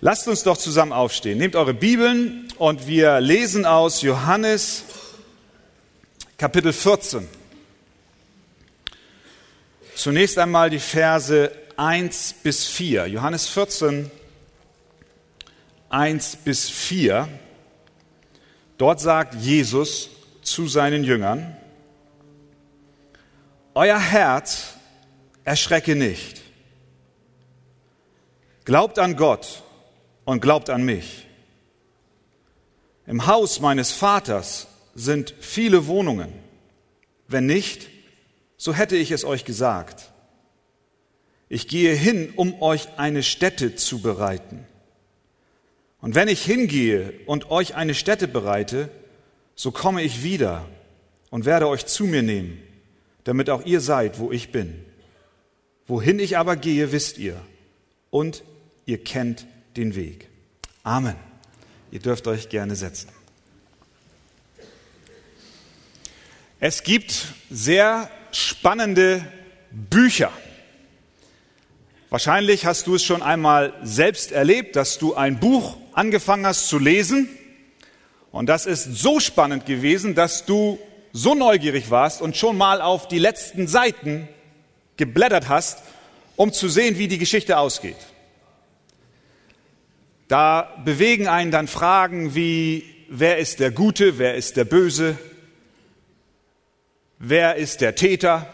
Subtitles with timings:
[0.00, 1.38] Lasst uns doch zusammen aufstehen.
[1.38, 4.84] Nehmt eure Bibeln und wir lesen aus Johannes
[6.36, 7.28] Kapitel 14.
[9.96, 13.08] Zunächst einmal die Verse 1 bis 4.
[13.08, 14.08] Johannes 14,
[15.88, 17.28] 1 bis 4.
[18.76, 20.10] Dort sagt Jesus
[20.42, 21.56] zu seinen Jüngern,
[23.74, 24.74] Euer Herz
[25.42, 26.40] erschrecke nicht.
[28.64, 29.64] Glaubt an Gott
[30.28, 31.24] und glaubt an mich.
[33.06, 36.30] Im Haus meines Vaters sind viele Wohnungen.
[37.28, 37.88] Wenn nicht,
[38.58, 40.12] so hätte ich es euch gesagt.
[41.48, 44.66] Ich gehe hin, um euch eine Stätte zu bereiten.
[46.02, 48.90] Und wenn ich hingehe und euch eine Stätte bereite,
[49.54, 50.68] so komme ich wieder
[51.30, 52.62] und werde euch zu mir nehmen,
[53.24, 54.84] damit auch ihr seid, wo ich bin.
[55.86, 57.40] Wohin ich aber gehe, wisst ihr,
[58.10, 58.42] und
[58.84, 59.46] ihr kennt
[59.78, 60.28] den Weg.
[60.82, 61.16] Amen.
[61.90, 63.08] Ihr dürft euch gerne setzen.
[66.60, 69.24] Es gibt sehr spannende
[69.70, 70.32] Bücher.
[72.10, 76.78] Wahrscheinlich hast du es schon einmal selbst erlebt, dass du ein Buch angefangen hast zu
[76.78, 77.28] lesen
[78.32, 80.78] und das ist so spannend gewesen, dass du
[81.12, 84.28] so neugierig warst und schon mal auf die letzten Seiten
[84.96, 85.78] geblättert hast,
[86.36, 87.96] um zu sehen, wie die Geschichte ausgeht.
[90.28, 95.16] Da bewegen einen dann Fragen wie, wer ist der Gute, wer ist der Böse,
[97.18, 98.46] wer ist der Täter,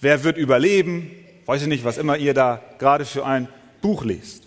[0.00, 1.10] wer wird überleben,
[1.46, 3.48] weiß ich nicht, was immer ihr da gerade für ein
[3.82, 4.44] Buch lest.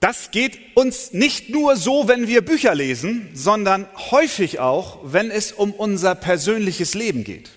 [0.00, 5.52] Das geht uns nicht nur so, wenn wir Bücher lesen, sondern häufig auch, wenn es
[5.52, 7.50] um unser persönliches Leben geht.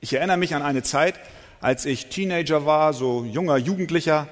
[0.00, 1.14] Ich erinnere mich an eine Zeit,
[1.60, 4.28] als ich Teenager war, so junger Jugendlicher,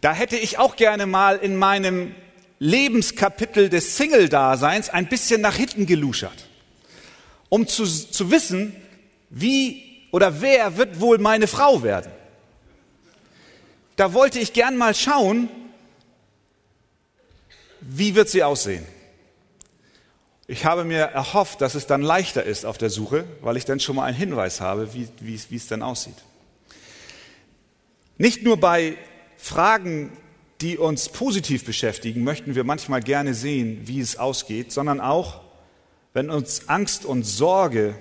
[0.00, 2.14] da hätte ich auch gerne mal in meinem
[2.58, 6.48] Lebenskapitel des Single-Daseins ein bisschen nach hinten geluschert,
[7.48, 8.74] um zu, zu wissen,
[9.30, 12.10] wie oder wer wird wohl meine Frau werden.
[13.96, 15.48] Da wollte ich gern mal schauen,
[17.80, 18.86] wie wird sie aussehen.
[20.46, 23.78] Ich habe mir erhofft, dass es dann leichter ist auf der Suche, weil ich dann
[23.78, 26.16] schon mal einen Hinweis habe, wie, wie, wie es dann aussieht.
[28.18, 28.98] Nicht nur bei
[29.40, 30.12] Fragen,
[30.60, 35.40] die uns positiv beschäftigen, möchten wir manchmal gerne sehen, wie es ausgeht, sondern auch,
[36.12, 37.96] wenn uns Angst und Sorge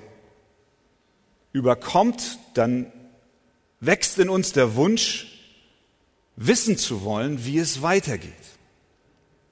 [1.53, 2.91] überkommt, dann
[3.79, 5.27] wächst in uns der Wunsch,
[6.35, 8.33] wissen zu wollen, wie es weitergeht.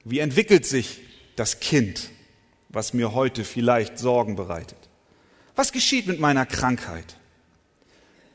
[0.04, 1.00] Wie entwickelt sich
[1.36, 2.10] das Kind,
[2.68, 4.78] was mir heute vielleicht Sorgen bereitet?
[5.56, 7.16] Was geschieht mit meiner Krankheit?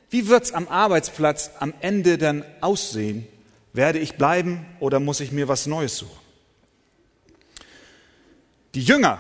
[0.10, 3.28] Wie wird es am Arbeitsplatz am Ende dann aussehen?
[3.74, 6.20] Werde ich bleiben oder muss ich mir was Neues suchen?
[8.76, 9.20] Die Jünger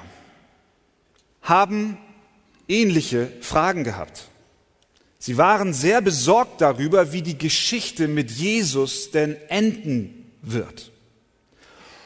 [1.41, 1.97] haben
[2.67, 4.29] ähnliche Fragen gehabt.
[5.19, 10.91] Sie waren sehr besorgt darüber, wie die Geschichte mit Jesus denn enden wird.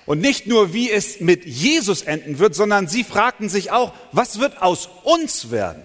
[0.05, 4.39] Und nicht nur, wie es mit Jesus enden wird, sondern sie fragten sich auch, was
[4.39, 5.83] wird aus uns werden?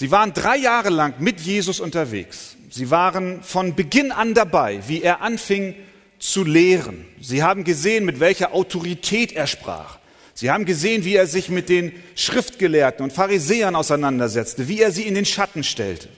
[0.00, 2.56] Sie waren drei Jahre lang mit Jesus unterwegs.
[2.70, 5.74] Sie waren von Beginn an dabei, wie er anfing
[6.18, 7.04] zu lehren.
[7.20, 9.98] Sie haben gesehen, mit welcher Autorität er sprach.
[10.32, 15.02] Sie haben gesehen, wie er sich mit den Schriftgelehrten und Pharisäern auseinandersetzte, wie er sie
[15.02, 16.08] in den Schatten stellte.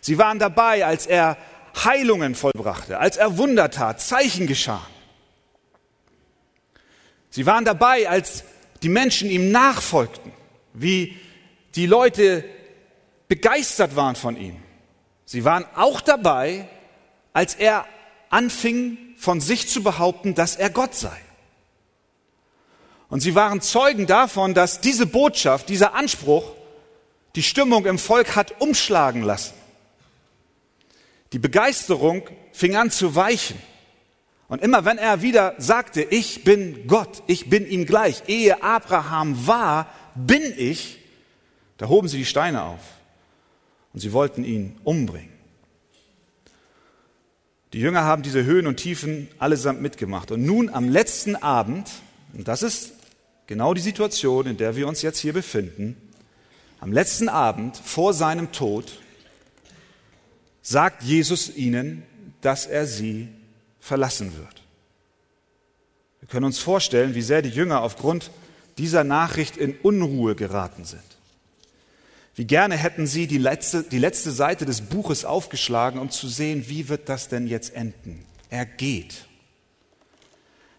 [0.00, 1.36] Sie waren dabei, als er
[1.82, 4.86] Heilungen vollbrachte, als er Wunder tat, Zeichen geschahen.
[7.30, 8.44] Sie waren dabei, als
[8.84, 10.30] die Menschen ihm nachfolgten,
[10.74, 11.16] wie
[11.74, 12.44] die Leute
[13.32, 14.56] begeistert waren von ihm.
[15.24, 16.68] Sie waren auch dabei,
[17.32, 17.86] als er
[18.28, 21.18] anfing von sich zu behaupten, dass er Gott sei.
[23.08, 26.52] Und sie waren Zeugen davon, dass diese Botschaft, dieser Anspruch
[27.34, 29.54] die Stimmung im Volk hat umschlagen lassen.
[31.32, 33.58] Die Begeisterung fing an zu weichen.
[34.48, 39.46] Und immer wenn er wieder sagte, ich bin Gott, ich bin ihm gleich, ehe Abraham
[39.46, 40.98] war, bin ich,
[41.78, 42.80] da hoben sie die Steine auf
[43.92, 45.32] und sie wollten ihn umbringen.
[47.72, 50.30] Die Jünger haben diese Höhen und Tiefen allesamt mitgemacht.
[50.30, 51.88] Und nun am letzten Abend,
[52.34, 52.92] und das ist
[53.46, 55.96] genau die Situation, in der wir uns jetzt hier befinden,
[56.80, 58.98] am letzten Abend vor seinem Tod
[60.60, 62.02] sagt Jesus ihnen,
[62.40, 63.28] dass er sie
[63.80, 64.62] verlassen wird.
[66.20, 68.30] Wir können uns vorstellen, wie sehr die Jünger aufgrund
[68.78, 71.11] dieser Nachricht in Unruhe geraten sind.
[72.34, 76.64] Wie gerne hätten sie die letzte, die letzte Seite des Buches aufgeschlagen, um zu sehen,
[76.68, 78.24] wie wird das denn jetzt enden.
[78.48, 79.26] Er geht.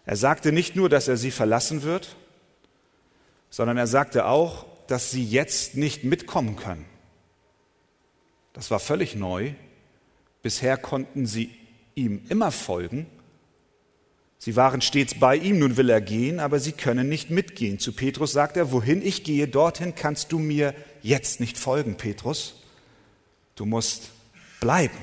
[0.04, 2.16] Er sagte nicht nur, dass er sie verlassen wird,
[3.50, 6.84] sondern er sagte auch, dass sie jetzt nicht mitkommen können.
[8.52, 9.52] Das war völlig neu.
[10.42, 11.50] Bisher konnten sie
[11.94, 13.06] ihm immer folgen.
[14.44, 17.78] Sie waren stets bei ihm, nun will er gehen, aber sie können nicht mitgehen.
[17.78, 22.56] Zu Petrus sagt er, wohin ich gehe, dorthin kannst du mir jetzt nicht folgen, Petrus.
[23.54, 24.10] Du musst
[24.60, 24.98] bleiben.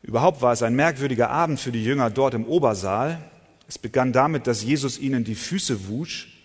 [0.00, 3.20] Überhaupt war es ein merkwürdiger Abend für die Jünger dort im Obersaal.
[3.66, 6.38] Es begann damit, dass Jesus ihnen die Füße wusch.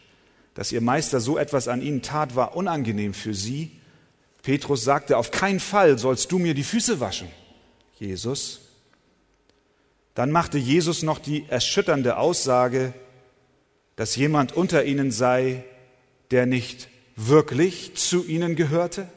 [0.55, 3.79] Dass ihr Meister so etwas an ihnen tat, war unangenehm für sie.
[4.41, 7.27] Petrus sagte, auf keinen Fall sollst du mir die Füße waschen.
[7.99, 8.62] Jesus.
[10.15, 12.93] Dann machte Jesus noch die erschütternde Aussage,
[13.95, 15.63] dass jemand unter ihnen sei,
[16.31, 19.07] der nicht wirklich zu ihnen gehörte.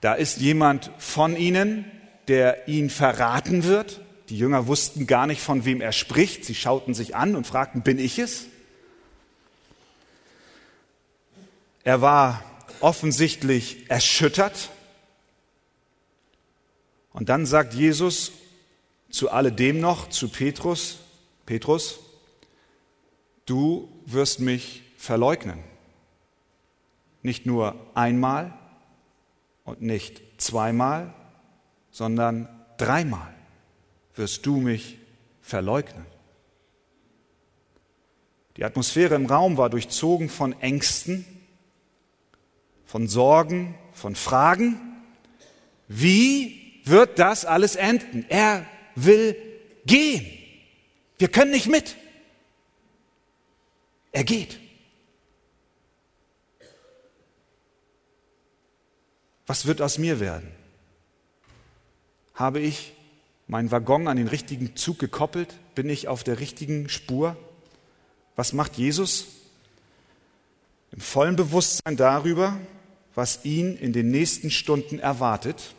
[0.00, 1.84] Da ist jemand von ihnen,
[2.28, 4.00] der ihn verraten wird.
[4.28, 6.44] Die Jünger wussten gar nicht, von wem er spricht.
[6.44, 8.46] Sie schauten sich an und fragten, bin ich es?
[11.84, 12.42] Er war
[12.80, 14.70] offensichtlich erschüttert.
[17.12, 18.32] Und dann sagt Jesus
[19.10, 20.98] zu alledem noch, zu Petrus,
[21.46, 22.00] Petrus,
[23.46, 25.62] du wirst mich verleugnen.
[27.22, 28.56] Nicht nur einmal
[29.64, 31.14] und nicht zweimal,
[31.90, 33.34] sondern dreimal
[34.14, 34.98] wirst du mich
[35.40, 36.06] verleugnen.
[38.56, 41.26] Die Atmosphäre im Raum war durchzogen von Ängsten,
[42.86, 44.80] von Sorgen, von Fragen.
[45.88, 48.24] Wie wird das alles enden?
[48.28, 48.64] Er
[48.96, 49.36] will
[49.86, 50.26] gehen.
[51.18, 51.96] Wir können nicht mit.
[54.12, 54.58] Er geht.
[59.46, 60.50] Was wird aus mir werden?
[62.34, 62.92] Habe ich
[63.46, 65.54] meinen Waggon an den richtigen Zug gekoppelt?
[65.74, 67.36] Bin ich auf der richtigen Spur?
[68.34, 69.28] Was macht Jesus?
[70.90, 72.58] Im vollen Bewusstsein darüber,
[73.14, 75.74] was ihn in den nächsten Stunden erwartet,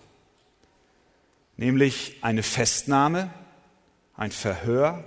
[1.57, 3.31] nämlich eine Festnahme,
[4.15, 5.04] ein Verhör,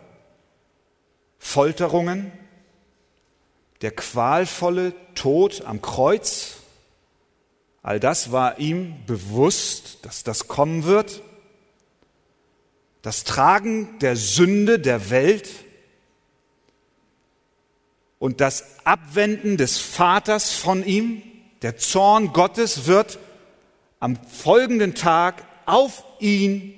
[1.39, 2.33] Folterungen,
[3.81, 6.57] der qualvolle Tod am Kreuz.
[7.83, 11.23] All das war ihm bewusst, dass das kommen wird.
[13.01, 15.49] Das Tragen der Sünde der Welt
[18.19, 21.23] und das Abwenden des Vaters von ihm
[21.63, 23.19] der Zorn Gottes wird
[23.99, 26.75] am folgenden Tag auf ihn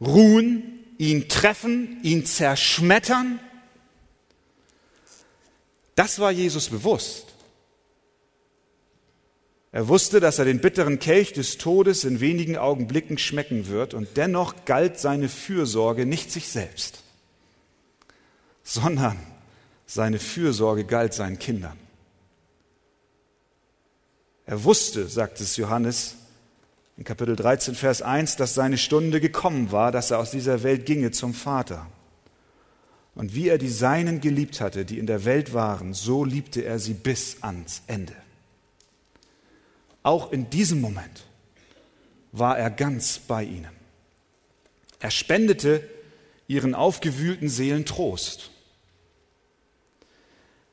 [0.00, 3.40] ruhen, ihn treffen, ihn zerschmettern.
[5.94, 7.26] Das war Jesus bewusst.
[9.72, 14.16] Er wusste, dass er den bitteren Kelch des Todes in wenigen Augenblicken schmecken wird, und
[14.16, 17.00] dennoch galt seine Fürsorge nicht sich selbst,
[18.62, 19.18] sondern
[19.86, 21.78] seine Fürsorge galt seinen Kindern.
[24.46, 26.14] Er wusste, sagt es Johannes
[26.96, 30.86] in Kapitel 13, Vers 1, dass seine Stunde gekommen war, dass er aus dieser Welt
[30.86, 31.86] ginge zum Vater.
[33.14, 36.78] Und wie er die Seinen geliebt hatte, die in der Welt waren, so liebte er
[36.78, 38.14] sie bis ans Ende.
[40.02, 41.26] Auch in diesem Moment
[42.32, 43.72] war er ganz bei ihnen.
[45.00, 45.86] Er spendete
[46.46, 48.50] ihren aufgewühlten Seelen Trost.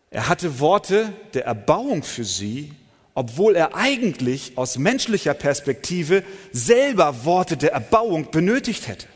[0.10, 2.74] Er hatte Worte der Erbauung für sie
[3.16, 9.08] obwohl er eigentlich aus menschlicher Perspektive selber Worte der Erbauung benötigt hätte.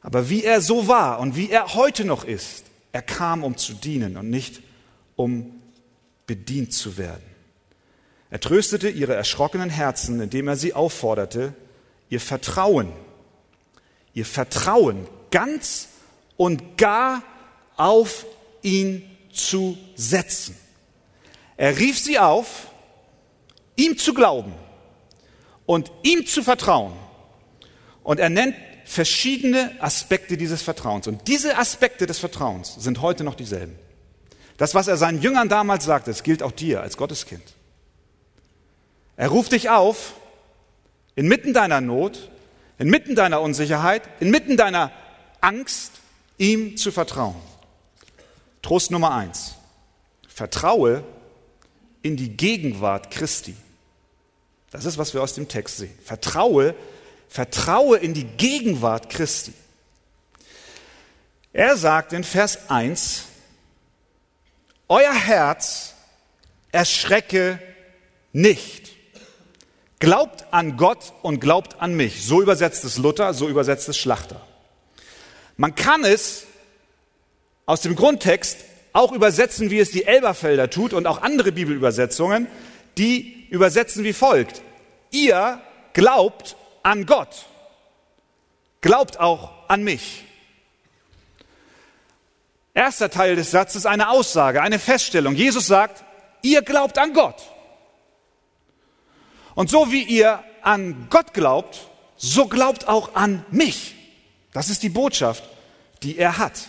[0.00, 3.72] Aber wie er so war und wie er heute noch ist, er kam, um zu
[3.72, 4.62] dienen und nicht
[5.16, 5.60] um
[6.26, 7.24] bedient zu werden.
[8.30, 11.54] Er tröstete ihre erschrockenen Herzen, indem er sie aufforderte,
[12.10, 12.92] ihr Vertrauen,
[14.12, 15.88] ihr Vertrauen ganz
[16.36, 17.22] und gar
[17.76, 18.26] auf
[18.62, 20.56] ihn zu setzen.
[21.56, 22.68] Er rief sie auf,
[23.76, 24.54] ihm zu glauben
[25.66, 26.92] und ihm zu vertrauen.
[28.02, 31.06] Und er nennt verschiedene Aspekte dieses Vertrauens.
[31.06, 33.78] Und diese Aspekte des Vertrauens sind heute noch dieselben.
[34.56, 37.42] Das, was er seinen Jüngern damals sagte, das gilt auch dir als Gotteskind.
[39.16, 40.14] Er ruft dich auf,
[41.14, 42.30] inmitten deiner Not,
[42.78, 44.92] inmitten deiner Unsicherheit, inmitten deiner
[45.40, 45.92] Angst,
[46.38, 47.36] ihm zu vertrauen.
[48.62, 49.54] Trost Nummer eins.
[50.28, 51.04] Vertraue
[52.04, 53.56] in die Gegenwart Christi.
[54.70, 55.98] Das ist, was wir aus dem Text sehen.
[56.04, 56.74] Vertraue,
[57.28, 59.54] vertraue in die Gegenwart Christi.
[61.54, 63.24] Er sagt in Vers 1,
[64.88, 65.94] euer Herz
[66.72, 67.58] erschrecke
[68.32, 68.92] nicht.
[69.98, 72.22] Glaubt an Gott und glaubt an mich.
[72.26, 74.46] So übersetzt es Luther, so übersetzt es Schlachter.
[75.56, 76.44] Man kann es
[77.64, 78.58] aus dem Grundtext
[78.94, 82.46] auch übersetzen, wie es die Elberfelder tut und auch andere Bibelübersetzungen,
[82.96, 84.62] die übersetzen wie folgt.
[85.10, 85.60] Ihr
[85.92, 87.46] glaubt an Gott.
[88.80, 90.24] Glaubt auch an mich.
[92.72, 95.34] Erster Teil des Satzes eine Aussage, eine Feststellung.
[95.34, 96.04] Jesus sagt,
[96.42, 97.42] ihr glaubt an Gott.
[99.56, 103.96] Und so wie ihr an Gott glaubt, so glaubt auch an mich.
[104.52, 105.42] Das ist die Botschaft,
[106.04, 106.68] die er hat.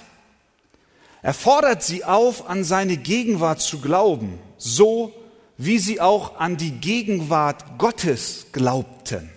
[1.26, 5.12] Er fordert sie auf, an seine Gegenwart zu glauben, so
[5.58, 9.32] wie sie auch an die Gegenwart Gottes glaubten.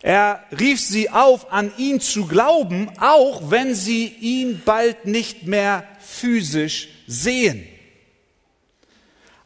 [0.00, 5.84] Er rief sie auf, an ihn zu glauben, auch wenn sie ihn bald nicht mehr
[6.00, 7.68] physisch sehen.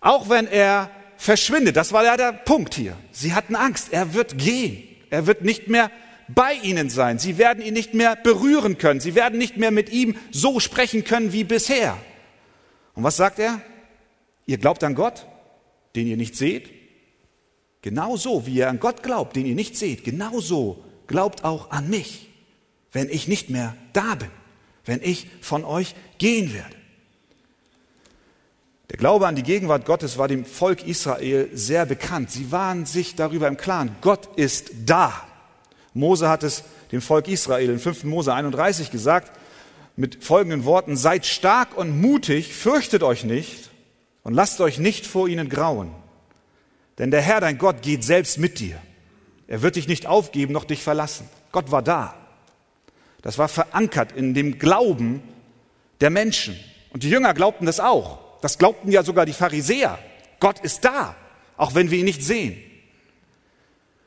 [0.01, 2.97] Auch wenn er verschwindet, das war ja der Punkt hier.
[3.11, 5.91] Sie hatten Angst, er wird gehen, er wird nicht mehr
[6.29, 7.19] bei ihnen sein.
[7.19, 9.01] Sie werden ihn nicht mehr berühren können.
[9.01, 11.97] Sie werden nicht mehr mit ihm so sprechen können wie bisher.
[12.95, 13.61] Und was sagt er?
[14.47, 15.27] Ihr glaubt an Gott,
[15.97, 16.71] den ihr nicht seht?
[17.83, 22.31] Genauso wie ihr an Gott glaubt, den ihr nicht seht, genauso glaubt auch an mich,
[22.93, 24.31] wenn ich nicht mehr da bin,
[24.87, 26.75] wenn ich von euch gehen werde.
[28.91, 32.31] Der Glaube an die Gegenwart Gottes war dem Volk Israel sehr bekannt.
[32.31, 35.24] Sie waren sich darüber im Klaren, Gott ist da.
[35.95, 38.05] Mose hat es dem Volk Israel in 5.
[38.05, 39.33] Mose 31 gesagt,
[39.97, 43.71] mit folgenden Worten, seid stark und mutig, fürchtet euch nicht
[44.25, 45.95] und lasst euch nicht vor ihnen grauen.
[46.99, 48.81] Denn der Herr, dein Gott, geht selbst mit dir.
[49.47, 51.29] Er wird dich nicht aufgeben noch dich verlassen.
[51.53, 52.15] Gott war da.
[53.23, 55.23] Das war verankert in dem Glauben
[56.01, 56.59] der Menschen.
[56.91, 58.19] Und die Jünger glaubten das auch.
[58.41, 59.99] Das glaubten ja sogar die Pharisäer.
[60.41, 61.15] Gott ist da,
[61.57, 62.57] auch wenn wir ihn nicht sehen.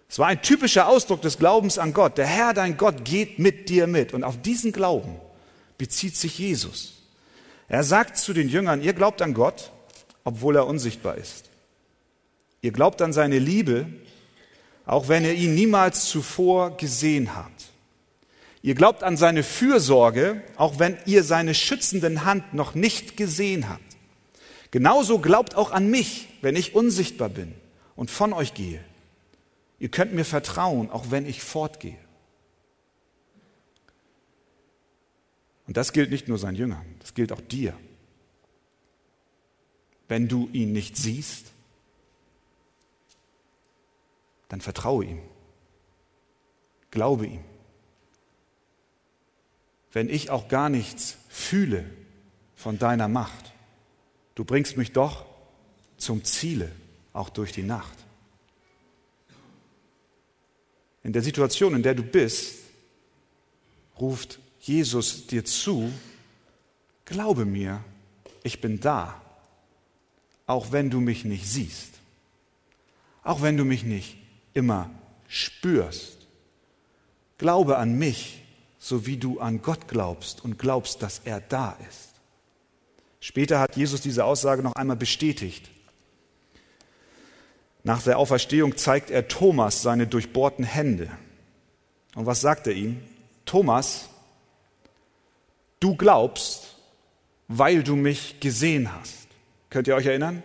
[0.09, 2.17] Es war ein typischer Ausdruck des Glaubens an Gott.
[2.17, 4.13] Der Herr, dein Gott, geht mit dir mit.
[4.13, 5.15] Und auf diesen Glauben
[5.77, 6.93] bezieht sich Jesus.
[7.67, 9.71] Er sagt zu den Jüngern, ihr glaubt an Gott,
[10.23, 11.49] obwohl er unsichtbar ist.
[12.61, 13.85] Ihr glaubt an seine Liebe,
[14.85, 17.65] auch wenn ihr ihn niemals zuvor gesehen habt.
[18.61, 23.81] Ihr glaubt an seine Fürsorge, auch wenn ihr seine schützenden Hand noch nicht gesehen habt.
[24.71, 27.53] Genauso glaubt auch an mich, wenn ich unsichtbar bin
[27.95, 28.83] und von euch gehe.
[29.79, 31.97] Ihr könnt mir vertrauen, auch wenn ich fortgehe.
[35.67, 37.77] Und das gilt nicht nur seinen Jüngern, das gilt auch dir.
[40.07, 41.51] Wenn du ihn nicht siehst,
[44.47, 45.21] dann vertraue ihm.
[46.89, 47.43] Glaube ihm.
[49.91, 51.83] Wenn ich auch gar nichts fühle
[52.55, 53.53] von deiner Macht,
[54.35, 55.25] du bringst mich doch
[55.97, 56.71] zum Ziele,
[57.11, 58.06] auch durch die Nacht.
[61.03, 62.59] In der Situation, in der du bist,
[63.99, 65.91] ruft Jesus dir zu,
[67.05, 67.83] glaube mir,
[68.43, 69.21] ich bin da,
[70.45, 71.93] auch wenn du mich nicht siehst,
[73.23, 74.17] auch wenn du mich nicht
[74.53, 74.89] immer
[75.27, 76.27] spürst.
[77.37, 78.43] Glaube an mich,
[78.79, 82.13] so wie du an Gott glaubst und glaubst, dass er da ist.
[83.19, 85.69] Später hat Jesus diese Aussage noch einmal bestätigt.
[87.87, 91.09] Nach der Auferstehung zeigt er Thomas seine durchbohrten Hände.
[92.15, 93.01] Und was sagt er ihm?
[93.45, 94.09] Thomas,
[95.79, 96.75] du glaubst,
[97.47, 99.29] weil du mich gesehen hast.
[99.69, 100.43] Könnt ihr euch erinnern?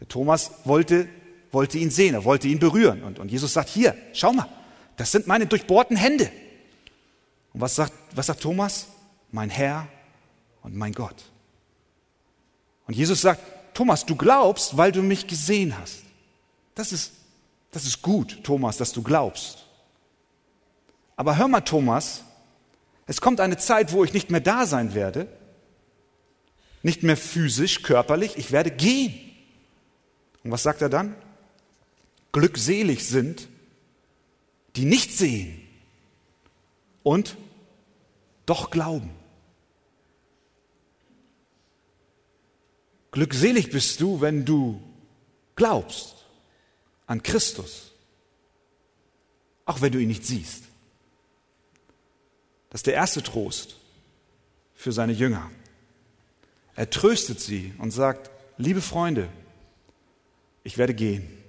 [0.00, 1.08] Der Thomas wollte
[1.50, 3.02] wollte ihn sehen, er wollte ihn berühren.
[3.02, 4.48] Und, und Jesus sagt, hier, schau mal,
[4.98, 6.30] das sind meine durchbohrten Hände.
[7.54, 8.88] Und was sagt, was sagt Thomas?
[9.30, 9.88] Mein Herr
[10.62, 11.16] und mein Gott.
[12.86, 13.40] Und Jesus sagt,
[13.72, 16.01] Thomas, du glaubst, weil du mich gesehen hast.
[16.74, 17.12] Das ist,
[17.70, 19.66] das ist gut, Thomas, dass du glaubst.
[21.16, 22.22] Aber hör mal, Thomas,
[23.06, 25.28] es kommt eine Zeit, wo ich nicht mehr da sein werde,
[26.82, 29.14] nicht mehr physisch, körperlich, ich werde gehen.
[30.42, 31.14] Und was sagt er dann?
[32.32, 33.48] glückselig sind,
[34.74, 35.60] die nicht sehen
[37.02, 37.36] und
[38.46, 39.10] doch glauben.
[43.12, 44.82] Glückselig bist du, wenn du
[45.54, 46.21] glaubst
[47.12, 47.92] an Christus,
[49.64, 50.64] auch wenn du ihn nicht siehst.
[52.70, 53.76] Das ist der erste Trost
[54.74, 55.50] für seine Jünger.
[56.74, 59.28] Er tröstet sie und sagt, liebe Freunde,
[60.64, 61.42] ich werde gehen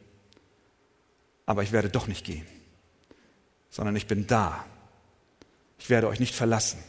[1.45, 2.45] aber ich werde doch nicht gehen,
[3.69, 4.65] sondern ich bin da.
[5.77, 6.81] Ich werde euch nicht verlassen,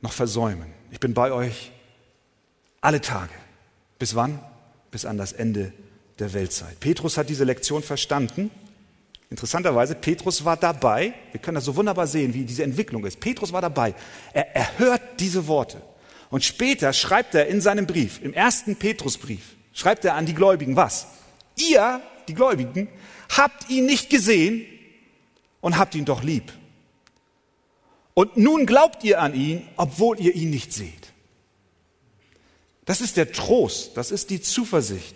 [0.00, 0.72] noch versäumen.
[0.90, 1.72] Ich bin bei euch
[2.80, 3.34] Alle Tage.
[3.98, 4.40] Bis wann?
[4.90, 5.74] Bis an das Ende
[6.20, 6.78] der Weltzeit.
[6.80, 8.50] Petrus hat diese Lektion verstanden.
[9.30, 11.14] Interessanterweise, Petrus war dabei.
[11.32, 13.20] Wir können das so wunderbar sehen, wie diese Entwicklung ist.
[13.20, 13.94] Petrus war dabei.
[14.32, 15.80] Er, er hört diese Worte.
[16.30, 20.76] Und später schreibt er in seinem Brief, im ersten Petrusbrief, schreibt er an die Gläubigen
[20.76, 21.06] was?
[21.56, 22.88] Ihr, die Gläubigen,
[23.36, 24.64] habt ihn nicht gesehen
[25.60, 26.52] und habt ihn doch lieb.
[28.14, 31.12] Und nun glaubt ihr an ihn, obwohl ihr ihn nicht seht.
[32.84, 35.14] Das ist der Trost, das ist die Zuversicht,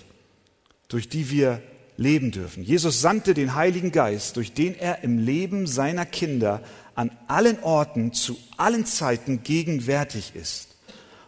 [0.94, 1.60] durch die wir
[1.96, 2.62] leben dürfen.
[2.62, 6.62] Jesus sandte den Heiligen Geist, durch den er im Leben seiner Kinder
[6.94, 10.68] an allen Orten zu allen Zeiten gegenwärtig ist.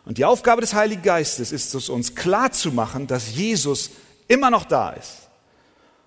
[0.05, 3.91] Und die Aufgabe des Heiligen Geistes ist es, uns klar zu machen, dass Jesus
[4.29, 5.23] immer noch da ist.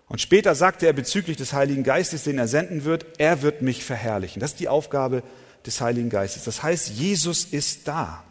[0.07, 3.83] Und später sagte er bezüglich des Heiligen Geistes, den er senden wird, er wird mich
[3.83, 4.39] verherrlichen.
[4.39, 5.21] Das ist die Aufgabe
[5.65, 6.45] des Heiligen Geistes.
[6.45, 8.23] Das heißt, Jesus ist da.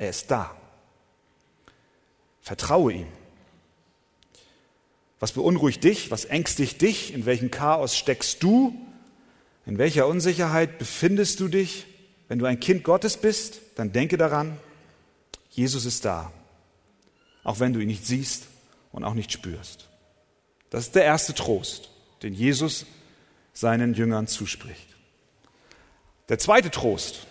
[0.00, 0.50] Er ist da.
[2.42, 3.23] Vertraue ihm.
[5.24, 6.10] Was beunruhigt dich?
[6.10, 7.14] Was ängstigt dich?
[7.14, 8.78] In welchem Chaos steckst du?
[9.64, 11.86] In welcher Unsicherheit befindest du dich?
[12.28, 14.58] Wenn du ein Kind Gottes bist, dann denke daran,
[15.48, 16.30] Jesus ist da,
[17.42, 18.48] auch wenn du ihn nicht siehst
[18.92, 19.88] und auch nicht spürst.
[20.68, 21.88] Das ist der erste Trost,
[22.22, 22.84] den Jesus
[23.54, 24.88] seinen Jüngern zuspricht.
[26.28, 27.26] Der zweite Trost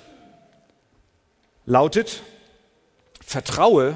[1.67, 2.23] lautet,
[3.23, 3.95] vertraue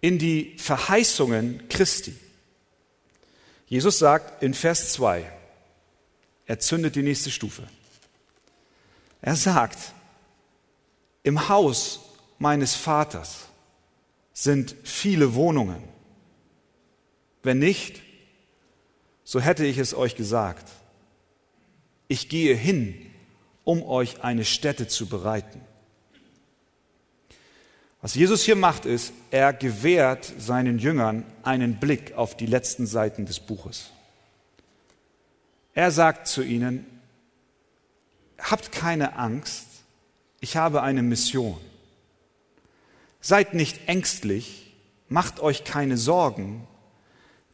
[0.00, 2.16] in die Verheißungen Christi.
[3.68, 5.30] Jesus sagt in Vers 2,
[6.46, 7.62] er zündet die nächste Stufe.
[9.20, 9.92] Er sagt,
[11.22, 12.00] im Haus
[12.38, 13.46] meines Vaters
[14.32, 15.82] sind viele Wohnungen.
[17.42, 18.00] Wenn nicht,
[19.24, 20.66] so hätte ich es euch gesagt.
[22.06, 23.10] Ich gehe hin,
[23.64, 25.60] um euch eine Stätte zu bereiten.
[28.00, 33.26] Was Jesus hier macht, ist, er gewährt seinen Jüngern einen Blick auf die letzten Seiten
[33.26, 33.90] des Buches.
[35.74, 36.86] Er sagt zu ihnen,
[38.38, 39.66] habt keine Angst,
[40.40, 41.58] ich habe eine Mission.
[43.20, 44.72] Seid nicht ängstlich,
[45.08, 46.66] macht euch keine Sorgen,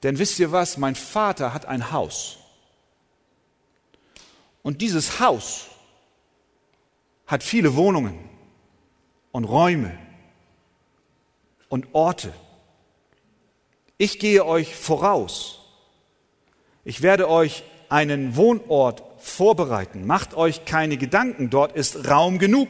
[0.03, 2.37] denn wisst ihr was, mein Vater hat ein Haus.
[4.63, 5.69] Und dieses Haus
[7.27, 8.19] hat viele Wohnungen
[9.33, 9.99] und Räume
[11.75, 12.33] und Orte.
[13.99, 15.59] Ich gehe euch voraus.
[16.85, 20.07] Ich werde euch einen Wohnort vorbereiten.
[20.07, 22.69] Macht euch keine Gedanken, dort ist Raum genug.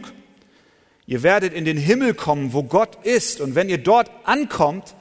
[1.06, 3.42] Ihr werdet in den Himmel kommen, wo Gott ist.
[3.42, 4.94] Und wenn ihr dort ankommt,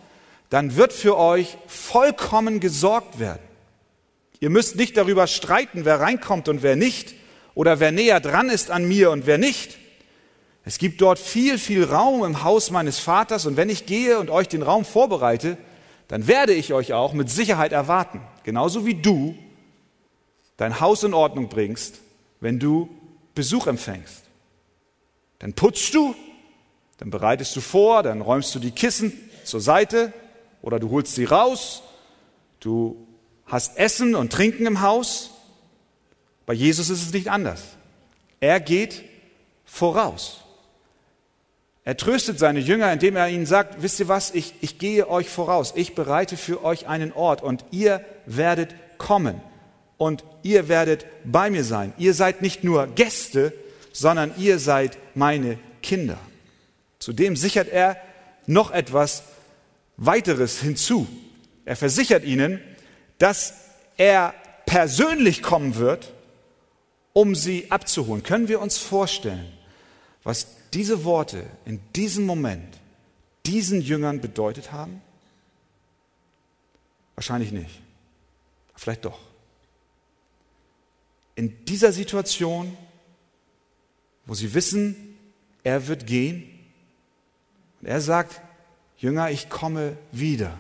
[0.50, 3.48] dann wird für euch vollkommen gesorgt werden.
[4.42, 7.16] Ihr müsst nicht darüber streiten, wer reinkommt und wer nicht,
[7.56, 9.78] oder wer näher dran ist an mir und wer nicht.
[10.66, 14.30] Es gibt dort viel, viel Raum im Haus meines Vaters und wenn ich gehe und
[14.30, 15.58] euch den Raum vorbereite,
[16.08, 18.22] dann werde ich euch auch mit Sicherheit erwarten.
[18.44, 19.36] Genauso wie du
[20.58, 22.00] dein Haus in Ordnung bringst,
[22.40, 22.90] wenn du
[23.36, 24.24] Besuch empfängst.
[25.40, 26.16] Dann putzt du,
[26.98, 29.12] dann bereitest du vor, dann räumst du die Kissen
[29.44, 30.14] zur Seite
[30.62, 31.84] oder du holst sie raus,
[32.62, 33.08] du
[33.46, 35.32] hast Essen und Trinken im Haus.
[36.46, 37.64] Bei Jesus ist es nicht anders.
[38.40, 39.04] Er geht
[39.66, 40.43] voraus.
[41.86, 45.30] Er tröstet seine Jünger, indem er ihnen sagt, wisst ihr was, ich, ich gehe euch
[45.30, 49.42] voraus, ich bereite für euch einen Ort und ihr werdet kommen
[49.98, 51.94] und ihr werdet bei mir sein.
[51.98, 53.54] Ihr seid nicht nur Gäste,
[53.92, 56.18] sondern ihr seid meine Kinder.
[57.00, 57.98] Zudem sichert er
[58.48, 59.24] noch etwas
[59.98, 61.08] weiteres hinzu.
[61.66, 62.62] Er versichert ihnen,
[63.18, 63.54] dass
[63.98, 64.34] er
[64.66, 66.14] persönlich kommen wird,
[67.12, 68.24] um sie abzuholen.
[68.24, 69.52] Können wir uns vorstellen,
[70.24, 72.80] was diese Worte in diesem Moment
[73.46, 75.02] diesen Jüngern bedeutet haben?
[77.16, 77.82] Wahrscheinlich nicht.
[78.76, 79.20] Vielleicht doch.
[81.36, 82.76] In dieser Situation,
[84.26, 85.18] wo sie wissen,
[85.64, 86.50] er wird gehen,
[87.82, 88.42] und er sagt,
[88.98, 90.58] Jünger, ich komme wieder.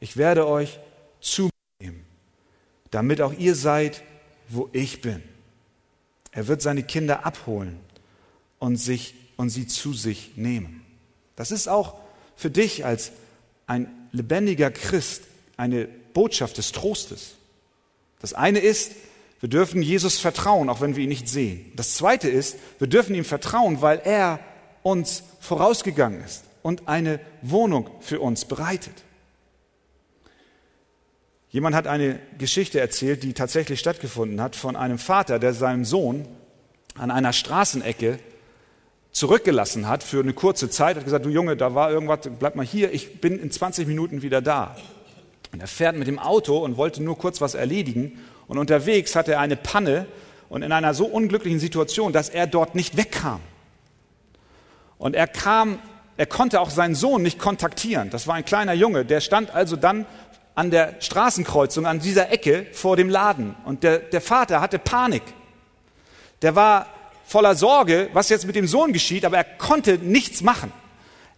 [0.00, 0.80] Ich werde euch
[1.20, 2.04] zu nehmen,
[2.90, 4.02] damit auch ihr seid,
[4.48, 5.22] wo ich bin.
[6.32, 7.78] Er wird seine Kinder abholen
[8.60, 10.86] und, sich, und sie zu sich nehmen.
[11.34, 11.96] Das ist auch
[12.36, 13.10] für dich als
[13.66, 15.22] ein lebendiger Christ
[15.56, 17.34] eine Botschaft des Trostes.
[18.20, 18.92] Das eine ist,
[19.40, 21.72] wir dürfen Jesus vertrauen, auch wenn wir ihn nicht sehen.
[21.74, 24.38] Das zweite ist, wir dürfen ihm vertrauen, weil er
[24.82, 29.02] uns vorausgegangen ist und eine Wohnung für uns bereitet.
[31.48, 36.28] Jemand hat eine Geschichte erzählt, die tatsächlich stattgefunden hat, von einem Vater, der seinem Sohn
[36.94, 38.18] an einer Straßenecke
[39.12, 42.64] zurückgelassen hat für eine kurze Zeit, hat gesagt, du Junge, da war irgendwas, bleib mal
[42.64, 44.76] hier, ich bin in 20 Minuten wieder da.
[45.52, 48.20] Und er fährt mit dem Auto und wollte nur kurz was erledigen.
[48.46, 50.06] Und unterwegs hatte er eine Panne
[50.48, 53.40] und in einer so unglücklichen Situation, dass er dort nicht wegkam.
[54.98, 55.78] Und er kam,
[56.16, 58.10] er konnte auch seinen Sohn nicht kontaktieren.
[58.10, 60.06] Das war ein kleiner Junge, der stand also dann
[60.54, 63.56] an der Straßenkreuzung, an dieser Ecke vor dem Laden.
[63.64, 65.22] Und der, der Vater hatte Panik.
[66.42, 66.86] Der war
[67.30, 70.72] voller Sorge, was jetzt mit dem Sohn geschieht, aber er konnte nichts machen.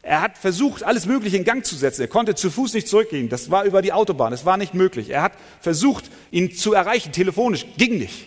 [0.00, 2.00] Er hat versucht, alles Mögliche in Gang zu setzen.
[2.00, 3.28] Er konnte zu Fuß nicht zurückgehen.
[3.28, 4.31] Das war über die Autobahn.
[4.31, 5.11] Das war nicht möglich.
[5.11, 7.66] Er hat versucht, ihn zu erreichen, telefonisch.
[7.76, 8.26] Ging nicht.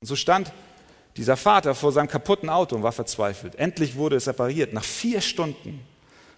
[0.00, 0.52] Und so stand
[1.16, 3.54] dieser Vater vor seinem kaputten Auto und war verzweifelt.
[3.54, 4.72] Endlich wurde es repariert.
[4.72, 5.86] Nach vier Stunden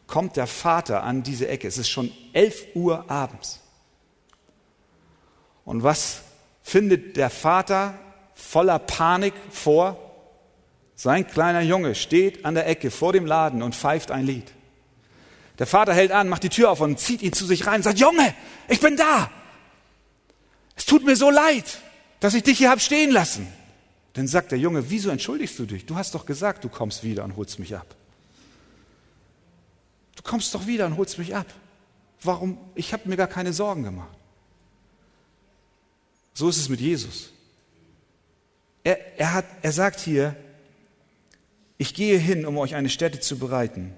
[0.06, 1.66] kommt der Vater an diese Ecke.
[1.66, 3.60] Es ist schon elf Uhr abends.
[5.64, 6.20] Und was
[6.62, 7.94] findet der Vater
[8.34, 10.05] voller Panik vor?
[10.96, 14.50] Sein kleiner Junge steht an der Ecke vor dem Laden und pfeift ein Lied.
[15.58, 17.82] Der Vater hält an, macht die Tür auf und zieht ihn zu sich rein und
[17.82, 18.34] sagt, Junge,
[18.68, 19.30] ich bin da.
[20.74, 21.80] Es tut mir so leid,
[22.20, 23.46] dass ich dich hier hab stehen lassen.
[24.14, 25.84] Dann sagt der Junge, wieso entschuldigst du dich?
[25.84, 27.86] Du hast doch gesagt, du kommst wieder und holst mich ab.
[30.16, 31.46] Du kommst doch wieder und holst mich ab.
[32.22, 32.58] Warum?
[32.74, 34.16] Ich habe mir gar keine Sorgen gemacht.
[36.32, 37.30] So ist es mit Jesus.
[38.84, 40.36] Er, er, hat, er sagt hier,
[41.78, 43.94] ich gehe hin, um euch eine Stätte zu bereiten.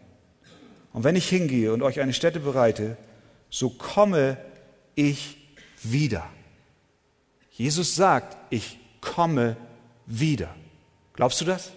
[0.93, 2.97] Und wenn ich hingehe und euch eine Stätte bereite,
[3.51, 4.37] so komme
[4.95, 5.37] ich
[5.83, 6.29] wieder.
[7.53, 9.57] Jesus sagt, ich komme
[10.07, 10.55] wieder.
[11.15, 11.73] Glaubst du das?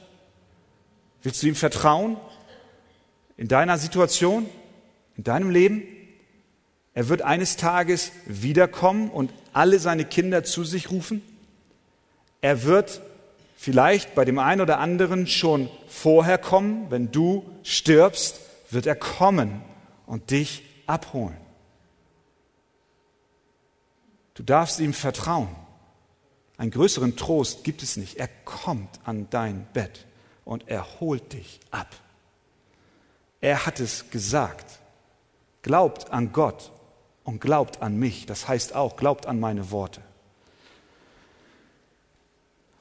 [1.23, 2.17] Willst du ihm vertrauen?
[3.37, 4.47] In deiner Situation?
[5.17, 5.83] In deinem Leben?
[6.93, 11.21] Er wird eines Tages wiederkommen und alle seine Kinder zu sich rufen.
[12.41, 13.01] Er wird
[13.61, 18.39] vielleicht bei dem einen oder anderen schon vorher kommen, wenn du stirbst
[18.71, 19.61] wird er kommen
[20.07, 21.37] und dich abholen.
[24.33, 25.55] Du darfst ihm vertrauen.
[26.57, 28.17] Einen größeren Trost gibt es nicht.
[28.17, 30.07] Er kommt an dein Bett
[30.43, 31.89] und er holt dich ab.
[33.41, 34.79] Er hat es gesagt.
[35.61, 36.71] Glaubt an Gott
[37.23, 38.25] und glaubt an mich.
[38.25, 40.01] Das heißt auch, glaubt an meine Worte.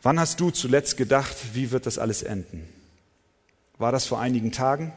[0.02, 2.68] Wann hast du zuletzt gedacht, wie wird das alles enden?
[3.78, 4.92] War das vor einigen Tagen?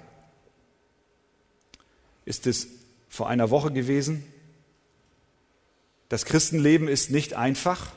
[2.26, 2.68] ist es
[3.10, 4.24] vor einer Woche gewesen.
[6.10, 7.92] Das Christenleben ist nicht einfach.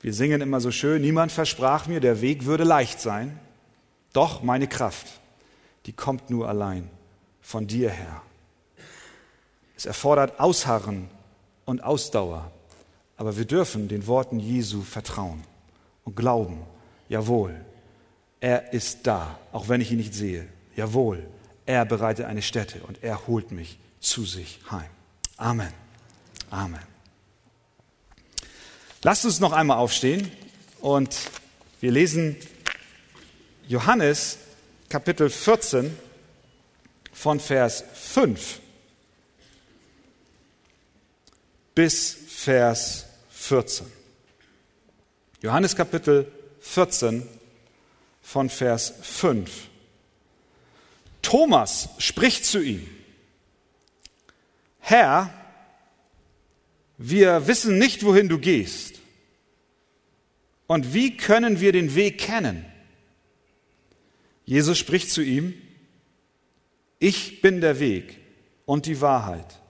[0.00, 3.38] Wir singen immer so schön, niemand versprach mir, der Weg würde leicht sein.
[4.12, 5.06] Doch meine Kraft,
[5.86, 6.88] die kommt nur allein
[7.40, 8.22] von dir her.
[9.76, 11.08] Es erfordert Ausharren
[11.64, 12.52] und Ausdauer,
[13.16, 15.42] aber wir dürfen den Worten Jesu vertrauen
[16.04, 16.64] und glauben,
[17.08, 17.64] jawohl,
[18.40, 20.46] er ist da, auch wenn ich ihn nicht sehe.
[20.76, 21.26] Jawohl,
[21.66, 24.90] er bereitet eine Stätte und er holt mich zu sich heim.
[25.36, 25.72] Amen.
[26.50, 26.82] Amen.
[29.02, 30.30] Lasst uns noch einmal aufstehen
[30.80, 31.16] und
[31.80, 32.36] wir lesen
[33.66, 34.38] Johannes
[34.88, 35.96] Kapitel 14
[37.12, 38.60] von Vers 5
[41.74, 43.93] bis Vers 14.
[45.44, 46.26] Johannes Kapitel
[46.60, 47.22] 14
[48.22, 49.68] von Vers 5.
[51.20, 52.88] Thomas spricht zu ihm,
[54.80, 55.28] Herr,
[56.96, 59.00] wir wissen nicht, wohin du gehst.
[60.66, 62.64] Und wie können wir den Weg kennen?
[64.46, 65.52] Jesus spricht zu ihm,
[66.98, 68.18] ich bin der Weg
[68.64, 69.60] und die Wahrheit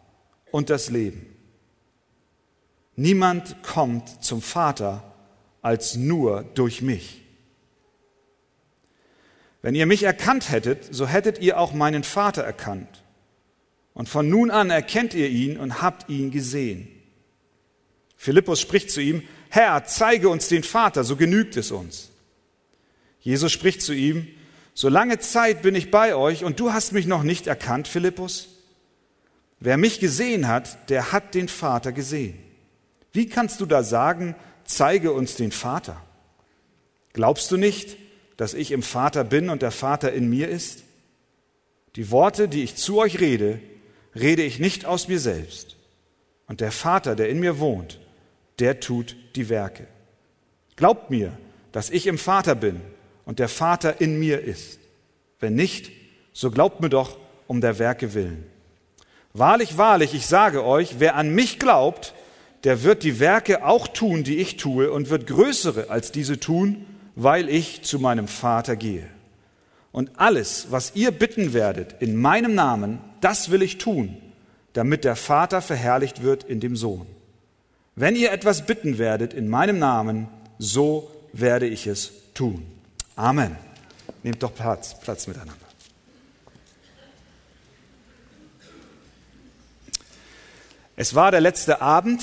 [0.53, 1.35] und das Leben.
[2.95, 5.11] Niemand kommt zum Vater
[5.65, 7.23] als nur durch mich.
[9.63, 13.03] Wenn ihr mich erkannt hättet, so hättet ihr auch meinen Vater erkannt.
[13.95, 16.87] Und von nun an erkennt ihr ihn und habt ihn gesehen.
[18.15, 22.11] Philippus spricht zu ihm, Herr, zeige uns den Vater, so genügt es uns.
[23.21, 24.29] Jesus spricht zu ihm,
[24.75, 28.49] so lange Zeit bin ich bei euch und du hast mich noch nicht erkannt, Philippus?
[29.61, 32.39] Wer mich gesehen hat, der hat den Vater gesehen.
[33.15, 36.01] Wie kannst du da sagen, zeige uns den Vater?
[37.13, 37.97] Glaubst du nicht,
[38.37, 40.83] dass ich im Vater bin und der Vater in mir ist?
[41.97, 43.61] Die Worte, die ich zu euch rede,
[44.15, 45.77] rede ich nicht aus mir selbst.
[46.47, 48.01] Und der Vater, der in mir wohnt,
[48.59, 49.87] der tut die Werke.
[50.77, 51.37] Glaubt mir,
[51.73, 52.81] dass ich im Vater bin
[53.25, 54.79] und der Vater in mir ist.
[55.41, 55.93] Wenn nicht,
[56.33, 58.45] so glaubt mir doch um der Werke willen.
[59.33, 62.15] Wahrlich, wahrlich, ich sage euch, wer an mich glaubt,
[62.65, 66.87] der wird die Werke auch tun, die ich tue, und wird größere als diese tun,
[67.15, 69.07] weil ich zu meinem Vater gehe.
[69.93, 74.17] Und alles, was ihr bitten werdet in meinem Namen, das will ich tun,
[74.73, 77.07] damit der Vater verherrlicht wird in dem Sohn.
[77.95, 80.27] Wenn ihr etwas bitten werdet in meinem Namen,
[80.59, 82.67] so werde ich es tun.
[83.15, 83.57] Amen.
[84.25, 85.55] Nehmt doch Platz, Platz miteinander.
[90.97, 92.23] Es war der letzte Abend,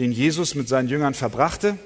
[0.00, 1.76] den Jesus mit seinen Jüngern verbrachte.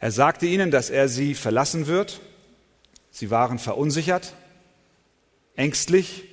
[0.00, 2.20] Er sagte ihnen, dass er sie verlassen wird.
[3.12, 4.34] Sie waren verunsichert,
[5.54, 6.24] ängstlich.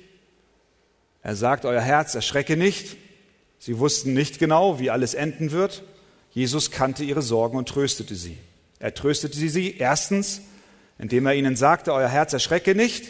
[1.22, 2.96] Er sagt, euer Herz erschrecke nicht.
[3.60, 5.84] Sie wussten nicht genau, wie alles enden wird.
[6.32, 8.36] Jesus kannte ihre Sorgen und tröstete sie.
[8.80, 10.42] Er tröstete sie erstens,
[10.98, 13.04] indem er ihnen sagte, euer Herz erschrecke nicht.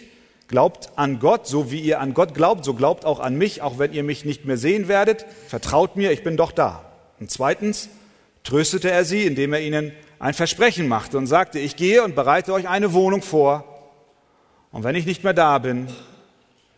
[0.49, 3.79] Glaubt an Gott, so wie ihr an Gott glaubt, so glaubt auch an mich, auch
[3.79, 5.27] wenn ihr mich nicht mehr sehen werdet.
[5.49, 6.85] Vertraut mir, ich bin doch da.
[7.19, 7.89] Und zweitens
[8.45, 12.53] tröstete er sie, indem er ihnen ein Versprechen machte und sagte, ich gehe und bereite
[12.53, 13.65] euch eine Wohnung vor.
[14.71, 15.89] Und wenn ich nicht mehr da bin,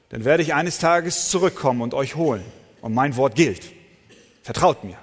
[0.09, 2.45] dann werde ich eines Tages zurückkommen und euch holen.
[2.81, 3.73] Und mein Wort gilt.
[4.43, 4.97] Vertraut mir.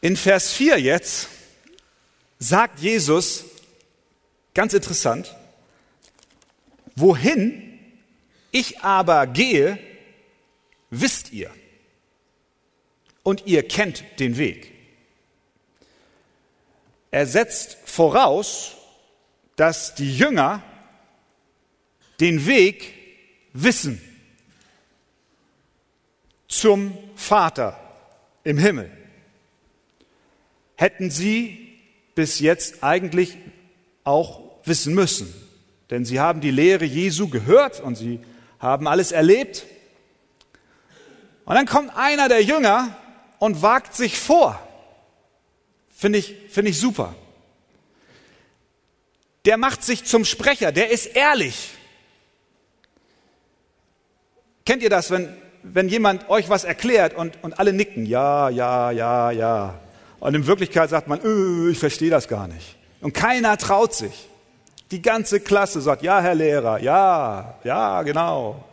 [0.00, 1.28] In Vers 4 jetzt
[2.38, 3.44] sagt Jesus,
[4.54, 5.34] Ganz interessant.
[6.96, 7.80] Wohin
[8.52, 9.78] ich aber gehe,
[10.90, 11.50] wisst ihr.
[13.24, 14.72] Und ihr kennt den Weg.
[17.10, 18.76] Er setzt voraus,
[19.56, 20.62] dass die Jünger
[22.20, 22.92] den Weg
[23.52, 24.00] wissen
[26.48, 27.78] zum Vater
[28.44, 28.90] im Himmel.
[30.76, 31.78] Hätten sie
[32.14, 33.36] bis jetzt eigentlich
[34.04, 35.32] auch wissen müssen.
[35.90, 38.20] Denn sie haben die Lehre Jesu gehört und sie
[38.58, 39.64] haben alles erlebt.
[41.44, 42.96] Und dann kommt einer der Jünger
[43.38, 44.58] und wagt sich vor.
[45.94, 47.14] Finde ich, finde ich super.
[49.44, 51.70] Der macht sich zum Sprecher, der ist ehrlich.
[54.64, 58.06] Kennt ihr das, wenn, wenn jemand euch was erklärt und, und alle nicken?
[58.06, 59.78] Ja, ja, ja, ja.
[60.20, 62.76] Und in Wirklichkeit sagt man, öh, ich verstehe das gar nicht.
[63.02, 64.28] Und keiner traut sich.
[64.94, 68.64] Die ganze Klasse sagt, ja, Herr Lehrer, ja, ja, genau.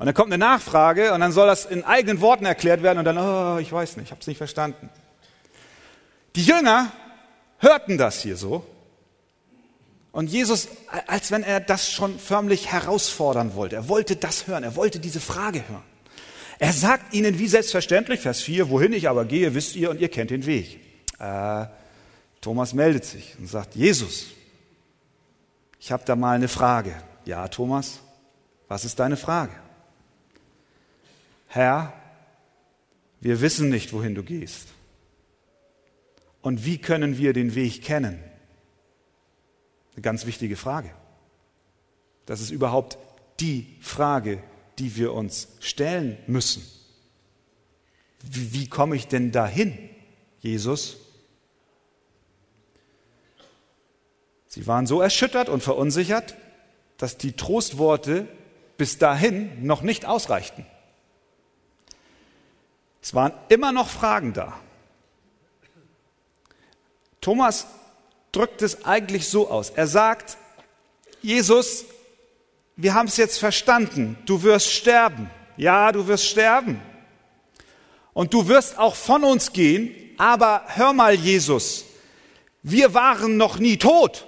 [0.00, 3.04] Und dann kommt eine Nachfrage und dann soll das in eigenen Worten erklärt werden und
[3.04, 4.90] dann, oh, ich weiß nicht, ich habe es nicht verstanden.
[6.34, 6.90] Die Jünger
[7.58, 8.66] hörten das hier so.
[10.10, 10.66] Und Jesus,
[11.06, 15.20] als wenn er das schon förmlich herausfordern wollte, er wollte das hören, er wollte diese
[15.20, 15.84] Frage hören.
[16.58, 20.08] Er sagt ihnen wie selbstverständlich, Vers 4, wohin ich aber gehe, wisst ihr und ihr
[20.08, 20.80] kennt den Weg.
[21.20, 21.66] Äh,
[22.40, 24.26] Thomas meldet sich und sagt, Jesus,
[25.80, 26.94] ich habe da mal eine Frage.
[27.24, 28.00] Ja, Thomas,
[28.68, 29.54] was ist deine Frage?
[31.48, 31.92] Herr,
[33.20, 34.68] wir wissen nicht, wohin du gehst.
[36.42, 38.22] Und wie können wir den Weg kennen?
[39.94, 40.90] Eine ganz wichtige Frage.
[42.26, 42.98] Das ist überhaupt
[43.40, 44.42] die Frage,
[44.78, 46.62] die wir uns stellen müssen.
[48.22, 49.76] Wie, wie komme ich denn dahin,
[50.40, 50.98] Jesus?
[54.50, 56.34] Sie waren so erschüttert und verunsichert,
[56.98, 58.26] dass die Trostworte
[58.76, 60.66] bis dahin noch nicht ausreichten.
[63.00, 64.58] Es waren immer noch Fragen da.
[67.20, 67.68] Thomas
[68.32, 69.70] drückt es eigentlich so aus.
[69.70, 70.36] Er sagt,
[71.22, 71.84] Jesus,
[72.74, 75.30] wir haben es jetzt verstanden, du wirst sterben.
[75.58, 76.82] Ja, du wirst sterben.
[78.14, 81.84] Und du wirst auch von uns gehen, aber hör mal, Jesus,
[82.64, 84.26] wir waren noch nie tot.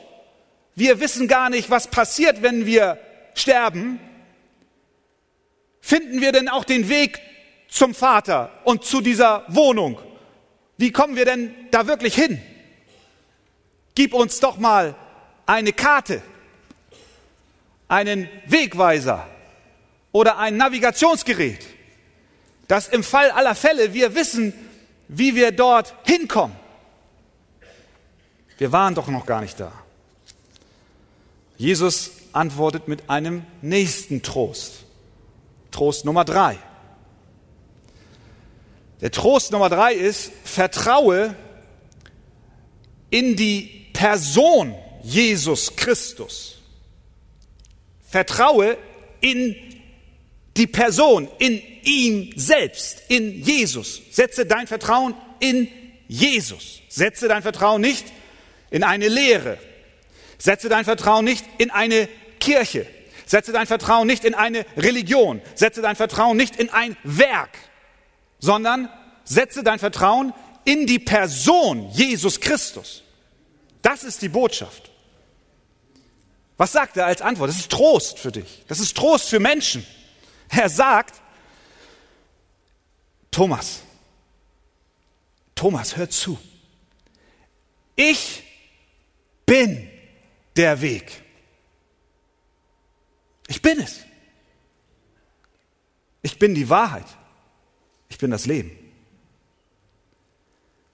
[0.75, 2.99] Wir wissen gar nicht, was passiert, wenn wir
[3.35, 4.01] sterben.
[5.81, 7.21] Finden wir denn auch den Weg
[7.69, 9.99] zum Vater und zu dieser Wohnung?
[10.77, 12.41] Wie kommen wir denn da wirklich hin?
[13.95, 14.95] Gib uns doch mal
[15.45, 16.23] eine Karte,
[17.89, 19.27] einen Wegweiser
[20.13, 21.67] oder ein Navigationsgerät,
[22.69, 24.55] dass im Fall aller Fälle wir wissen,
[25.09, 26.57] wie wir dort hinkommen.
[28.57, 29.73] Wir waren doch noch gar nicht da.
[31.57, 34.85] Jesus antwortet mit einem nächsten Trost.
[35.71, 36.59] Trost Nummer drei.
[39.01, 41.35] Der Trost Nummer drei ist, vertraue
[43.11, 46.59] in die Person Jesus Christus.
[48.09, 48.77] Vertraue
[49.21, 49.57] in
[50.57, 54.01] die Person, in ihn selbst, in Jesus.
[54.11, 55.69] Setze dein Vertrauen in
[56.09, 56.81] Jesus.
[56.89, 58.05] Setze dein Vertrauen nicht
[58.71, 59.59] in eine Lehre,
[60.43, 62.09] Setze dein Vertrauen nicht in eine
[62.41, 62.85] Kirche.
[63.27, 65.41] Setze dein Vertrauen nicht in eine Religion.
[65.55, 67.57] Setze dein Vertrauen nicht in ein Werk,
[68.41, 68.89] sondern
[69.23, 73.05] setze dein Vertrauen in die Person Jesus Christus.
[73.83, 74.91] Das ist die Botschaft.
[76.57, 77.49] Was sagt er als Antwort?
[77.49, 78.65] Das ist Trost für dich.
[78.67, 79.87] Das ist Trost für Menschen.
[80.49, 81.23] Er sagt,
[83.31, 83.83] Thomas,
[85.55, 86.37] Thomas, hör zu.
[87.95, 88.43] Ich
[89.47, 89.89] bin
[90.57, 91.23] der Weg.
[93.49, 94.05] Ich bin es.
[96.23, 97.07] Ich bin die Wahrheit.
[98.09, 98.71] Ich bin das Leben.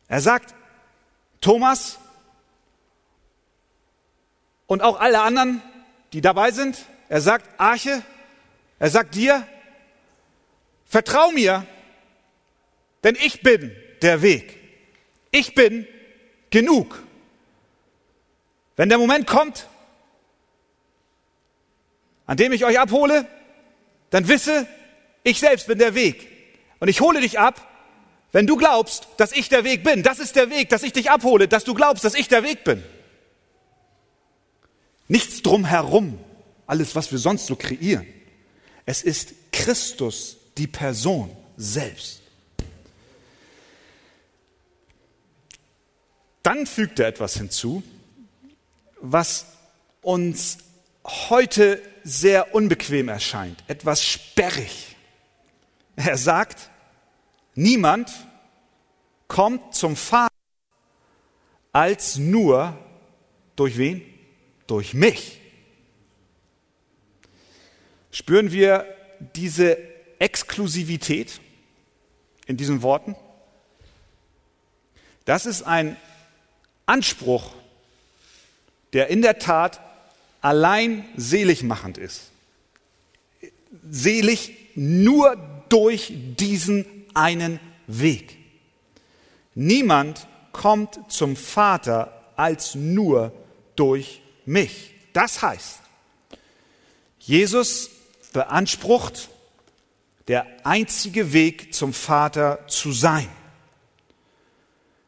[0.08, 0.54] Er sagt,
[1.40, 1.98] Thomas
[4.66, 5.62] und auch alle anderen,
[6.12, 8.02] die dabei sind, er sagt, Arche,
[8.78, 9.46] er sagt dir,
[10.86, 11.66] vertrau mir,
[13.04, 14.58] denn ich bin der Weg.
[15.30, 15.86] Ich bin
[16.50, 17.02] genug.
[18.78, 19.66] Wenn der Moment kommt,
[22.26, 23.26] an dem ich euch abhole,
[24.10, 24.68] dann wisse,
[25.24, 26.28] ich selbst bin der Weg.
[26.78, 27.60] Und ich hole dich ab,
[28.30, 30.04] wenn du glaubst, dass ich der Weg bin.
[30.04, 32.62] Das ist der Weg, dass ich dich abhole, dass du glaubst, dass ich der Weg
[32.62, 32.84] bin.
[35.08, 36.16] Nichts drumherum,
[36.68, 38.06] alles, was wir sonst so kreieren.
[38.86, 42.22] Es ist Christus, die Person selbst.
[46.44, 47.82] Dann fügt er etwas hinzu,
[49.00, 49.46] was
[50.02, 50.58] uns
[51.04, 54.96] heute sehr unbequem erscheint, etwas sperrig.
[55.96, 56.70] Er sagt,
[57.54, 58.10] niemand
[59.26, 60.28] kommt zum Vater
[61.72, 62.76] als nur
[63.56, 64.02] durch wen?
[64.66, 65.40] Durch mich.
[68.10, 68.86] Spüren wir
[69.34, 69.78] diese
[70.18, 71.40] Exklusivität
[72.46, 73.16] in diesen Worten?
[75.24, 75.96] Das ist ein
[76.86, 77.52] Anspruch,
[78.92, 79.80] der in der Tat
[80.40, 82.30] allein seligmachend ist.
[83.90, 85.36] Selig nur
[85.68, 88.36] durch diesen einen Weg.
[89.54, 93.32] Niemand kommt zum Vater als nur
[93.76, 94.94] durch mich.
[95.12, 95.80] Das heißt,
[97.18, 97.90] Jesus
[98.32, 99.28] beansprucht,
[100.28, 103.28] der einzige Weg zum Vater zu sein.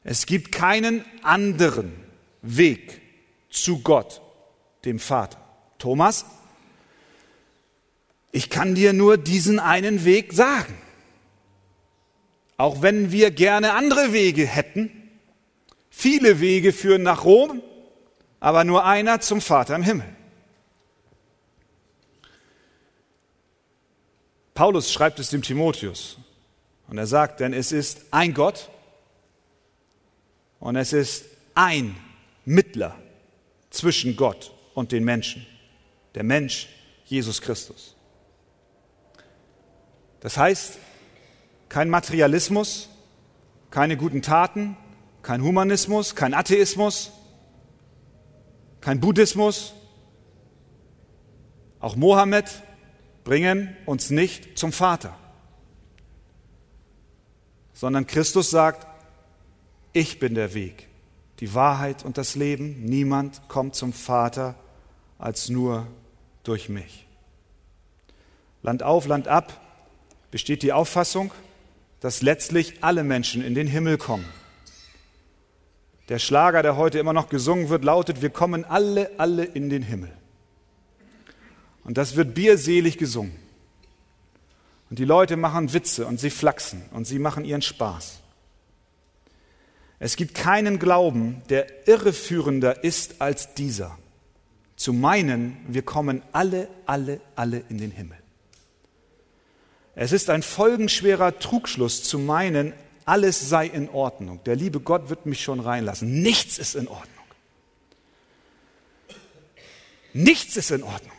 [0.03, 1.93] Es gibt keinen anderen
[2.43, 3.00] Weg
[3.51, 4.23] zu Gott
[4.85, 5.39] dem Vater.
[5.79, 6.25] Thomas,
[8.33, 10.75] ich kann dir nur diesen einen Weg sagen.
[12.57, 14.91] Auch wenn wir gerne andere Wege hätten,
[15.91, 17.63] viele Wege führen nach Rom,
[18.39, 20.07] aber nur einer zum Vater im Himmel.
[24.55, 26.19] Paulus schreibt es dem Timotheus
[26.89, 28.69] und er sagt, denn es ist ein Gott
[30.59, 31.97] und es ist ein
[32.45, 32.99] Mittler
[33.71, 35.47] zwischen Gott und den Menschen.
[36.15, 36.69] Der Mensch
[37.05, 37.97] Jesus Christus.
[40.21, 40.79] Das heißt,
[41.69, 42.89] kein Materialismus,
[43.71, 44.77] keine guten Taten,
[45.23, 47.13] kein Humanismus, kein Atheismus,
[48.81, 49.75] kein Buddhismus,
[51.79, 52.45] auch Mohammed
[53.25, 55.17] bringen uns nicht zum Vater,
[57.73, 58.87] sondern Christus sagt,
[59.93, 60.89] ich bin der Weg,
[61.41, 62.85] die Wahrheit und das Leben.
[62.85, 64.55] Niemand kommt zum Vater
[65.19, 65.87] als nur
[66.45, 67.07] durch mich.
[68.63, 69.61] Land auf, Land ab
[70.31, 71.33] besteht die Auffassung,
[72.01, 74.27] dass letztlich alle Menschen in den Himmel kommen.
[76.09, 79.83] Der Schlager, der heute immer noch gesungen wird, lautet, wir kommen alle, alle in den
[79.83, 80.11] Himmel.
[81.85, 83.37] Und das wird bierselig gesungen.
[84.91, 88.21] Und die Leute machen Witze und sie flachsen und sie machen ihren Spaß.
[90.03, 93.99] Es gibt keinen Glauben, der irreführender ist als dieser.
[94.75, 98.17] Zu meinen, wir kommen alle, alle, alle in den Himmel.
[99.95, 102.73] Es ist ein folgenschwerer Trugschluss zu meinen,
[103.05, 104.43] alles sei in Ordnung.
[104.45, 106.23] Der liebe Gott wird mich schon reinlassen.
[106.23, 107.07] Nichts ist in Ordnung.
[110.15, 111.13] Nichts ist in Ordnung.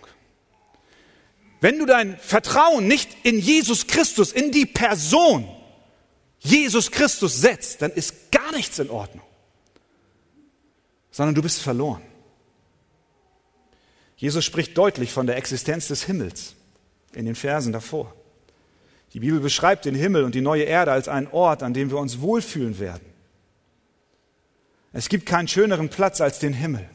[1.60, 5.48] Wenn du dein Vertrauen nicht in Jesus Christus, in die Person
[6.44, 9.26] Jesus Christus setzt, dann ist gar nichts in Ordnung,
[11.12, 12.02] sondern du bist verloren.
[14.18, 16.56] Jesus spricht deutlich von der Existenz des Himmels
[17.14, 18.14] in den Versen davor.
[19.14, 21.98] Die Bibel beschreibt den Himmel und die neue Erde als einen Ort, an dem wir
[21.98, 23.06] uns wohlfühlen werden.
[24.94, 26.90] Es gibt keinen schöneren Platz als den Himmel,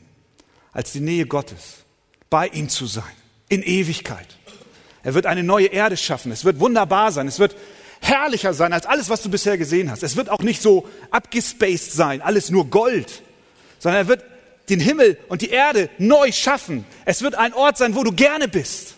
[0.73, 1.85] als die Nähe Gottes,
[2.31, 3.05] bei ihm zu sein,
[3.49, 4.39] in Ewigkeit.
[5.03, 6.33] Er wird eine neue Erde schaffen.
[6.33, 7.29] Es wird wunderbar sein.
[7.29, 7.55] Es wird
[8.09, 10.03] herrlicher sein als alles, was du bisher gesehen hast.
[10.03, 13.23] Es wird auch nicht so abgespaced sein, alles nur Gold,
[13.79, 14.25] sondern er wird
[14.69, 16.85] den Himmel und die Erde neu schaffen.
[17.05, 18.95] Es wird ein Ort sein, wo du gerne bist.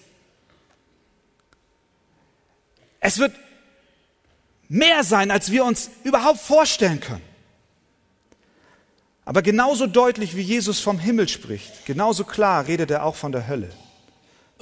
[3.00, 3.32] Es wird
[4.68, 7.22] mehr sein, als wir uns überhaupt vorstellen können.
[9.24, 13.46] Aber genauso deutlich, wie Jesus vom Himmel spricht, genauso klar redet er auch von der
[13.46, 13.68] Hölle,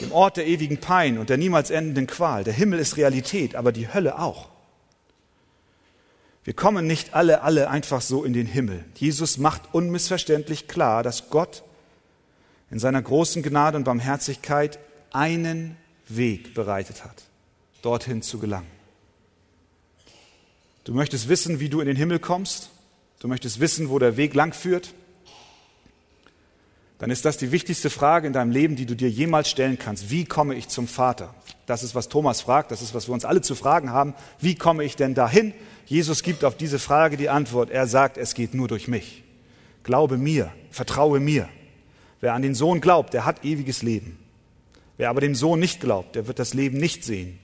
[0.01, 2.44] dem Ort der ewigen Pein und der niemals endenden Qual.
[2.44, 4.49] Der Himmel ist Realität, aber die Hölle auch.
[6.44, 8.84] Wir kommen nicht alle, alle einfach so in den Himmel.
[8.94, 11.64] Jesus macht unmissverständlich klar, dass Gott
[12.70, 14.78] in seiner großen Gnade und Barmherzigkeit
[15.12, 15.76] einen
[16.09, 17.24] Weg bereitet hat,
[17.82, 18.70] dorthin zu gelangen.
[20.84, 22.70] Du möchtest wissen, wie du in den Himmel kommst?
[23.18, 24.94] Du möchtest wissen, wo der Weg lang führt?
[26.99, 30.11] Dann ist das die wichtigste Frage in deinem Leben, die du dir jemals stellen kannst.
[30.11, 31.34] Wie komme ich zum Vater?
[31.66, 34.14] Das ist, was Thomas fragt, das ist, was wir uns alle zu fragen haben.
[34.40, 35.53] Wie komme ich denn dahin?
[35.84, 37.70] Jesus gibt auf diese Frage die Antwort.
[37.70, 39.24] Er sagt, es geht nur durch mich.
[39.82, 41.49] Glaube mir, vertraue mir.
[42.20, 44.18] Wer an den Sohn glaubt, der hat ewiges Leben.
[44.97, 47.38] Wer aber dem Sohn nicht glaubt, der wird das Leben nicht sehen,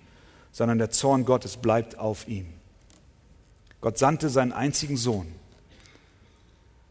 [0.51, 2.47] sondern der Zorn Gottes bleibt auf ihm.
[3.83, 5.27] Gott sandte seinen einzigen Sohn.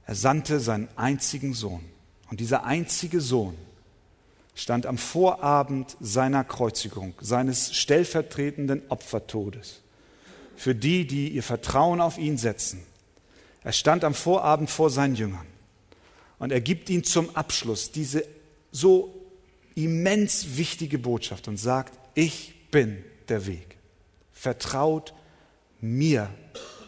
[0.06, 1.91] Er sandte seinen einzigen Sohn.
[2.32, 3.58] Und dieser einzige Sohn
[4.56, 9.82] stand am Vorabend seiner Kreuzigung, seines stellvertretenden Opfertodes,
[10.56, 12.84] für die, die ihr Vertrauen auf ihn setzen.
[13.64, 15.46] Er stand am Vorabend vor seinen Jüngern
[16.40, 18.26] und er gibt ihnen zum Abschluss diese
[18.72, 19.14] so
[19.76, 23.76] immens wichtige Botschaft und sagt, ich bin der Weg.
[24.32, 25.14] Vertraut
[25.82, 26.30] mir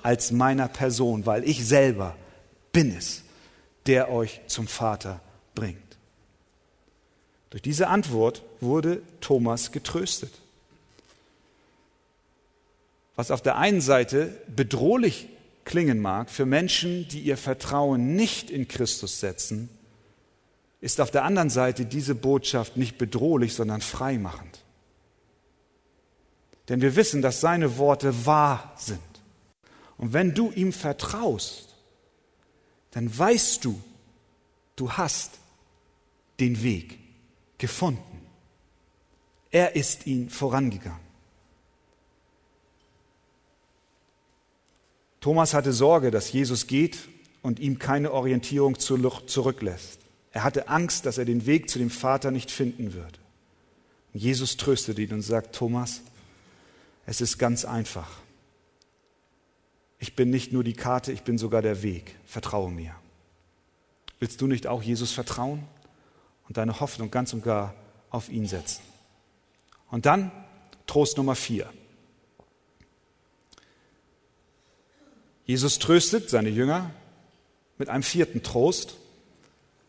[0.03, 2.15] als meiner Person, weil ich selber
[2.71, 3.23] bin es,
[3.87, 5.32] der euch zum Vater bringt.
[7.53, 10.31] Durch diese Antwort wurde Thomas getröstet.
[13.15, 15.29] Was auf der einen Seite bedrohlich
[15.63, 19.69] klingen mag für Menschen, die ihr Vertrauen nicht in Christus setzen,
[20.81, 24.63] ist auf der anderen Seite diese Botschaft nicht bedrohlich, sondern freimachend.
[26.69, 28.99] Denn wir wissen, dass seine Worte wahr sind.
[29.97, 31.75] Und wenn du ihm vertraust,
[32.91, 33.79] dann weißt du,
[34.75, 35.31] du hast
[36.43, 36.99] den Weg
[37.57, 38.21] gefunden.
[39.49, 40.99] Er ist ihn vorangegangen.
[45.21, 47.07] Thomas hatte Sorge, dass Jesus geht
[47.41, 49.99] und ihm keine Orientierung zurücklässt.
[50.33, 53.19] Er hatte Angst, dass er den Weg zu dem Vater nicht finden würde.
[54.13, 56.01] Jesus tröstet ihn und sagt, Thomas,
[57.05, 58.09] es ist ganz einfach.
[59.97, 62.15] Ich bin nicht nur die Karte, ich bin sogar der Weg.
[62.25, 62.93] Vertraue mir.
[64.19, 65.63] Willst du nicht auch Jesus vertrauen
[66.47, 67.73] und deine Hoffnung ganz und gar
[68.09, 68.81] auf ihn setzen?
[69.89, 70.31] Und dann
[70.87, 71.71] Trost Nummer vier.
[75.45, 76.91] Jesus tröstet seine Jünger
[77.77, 78.95] mit einem vierten Trost.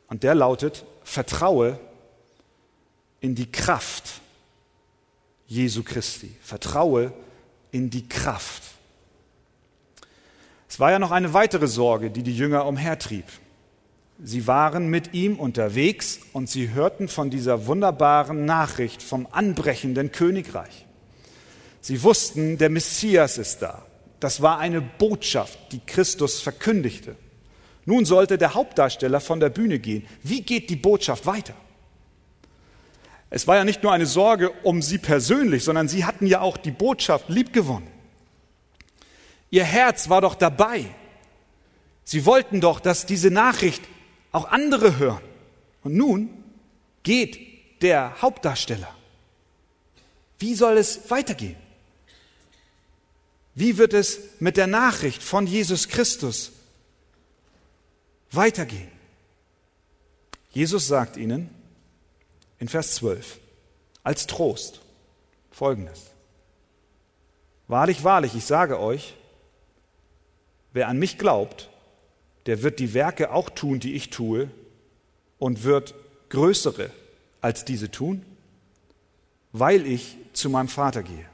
[0.09, 1.79] Und der lautet, vertraue
[3.21, 4.21] in die Kraft
[5.47, 6.35] Jesu Christi.
[6.43, 7.13] Vertraue
[7.71, 8.63] in die Kraft.
[10.69, 13.27] Es war ja noch eine weitere Sorge, die die Jünger umhertrieb.
[14.27, 20.87] Sie waren mit ihm unterwegs und sie hörten von dieser wunderbaren Nachricht vom anbrechenden Königreich.
[21.83, 23.85] Sie wussten, der Messias ist da.
[24.21, 27.17] Das war eine Botschaft, die Christus verkündigte.
[27.85, 30.07] Nun sollte der Hauptdarsteller von der Bühne gehen.
[30.23, 31.55] Wie geht die Botschaft weiter?
[33.29, 36.57] Es war ja nicht nur eine Sorge um sie persönlich, sondern sie hatten ja auch
[36.57, 37.91] die Botschaft liebgewonnen.
[39.51, 40.87] Ihr Herz war doch dabei.
[42.05, 43.83] Sie wollten doch, dass diese Nachricht
[44.35, 45.23] auch andere hören.
[45.83, 46.31] Und nun
[47.03, 48.95] geht der Hauptdarsteller.
[50.39, 51.57] Wie soll es weitergehen?
[53.55, 56.53] Wie wird es mit der Nachricht von Jesus Christus
[58.37, 58.91] weitergehen.
[60.51, 61.51] Jesus sagt ihnen
[62.59, 63.39] in Vers 12
[64.03, 64.81] als Trost
[65.51, 66.11] Folgendes.
[67.69, 69.15] Wahrlich, wahrlich, ich sage euch,
[70.73, 71.71] wer an mich glaubt,
[72.47, 74.51] der wird die Werke auch tun, die ich tue,
[75.39, 75.95] und wird
[76.31, 76.91] größere
[77.41, 78.23] als diese tun,
[79.53, 81.29] weil ich zu meinem Vater gehe.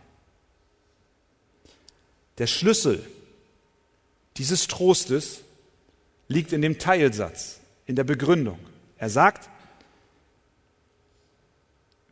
[2.39, 3.05] Der Schlüssel
[4.37, 5.43] dieses Trostes
[6.29, 8.59] liegt in dem Teilsatz, in der Begründung.
[8.97, 9.51] Er sagt,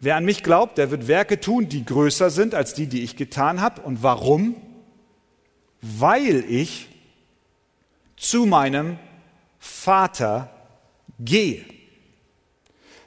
[0.00, 3.16] wer an mich glaubt, der wird Werke tun, die größer sind als die, die ich
[3.16, 3.80] getan habe.
[3.82, 4.56] Und warum?
[5.80, 6.88] Weil ich
[8.18, 8.98] zu meinem
[9.58, 10.50] Vater
[11.18, 11.64] gehe.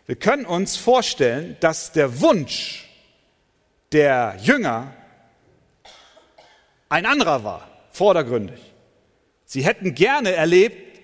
[0.05, 2.89] Wir können uns vorstellen, dass der Wunsch
[3.91, 4.93] der Jünger
[6.89, 8.59] ein anderer war, vordergründig.
[9.45, 10.99] Sie hätten gerne erlebt,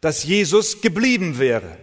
[0.00, 1.78] dass Jesus geblieben wäre.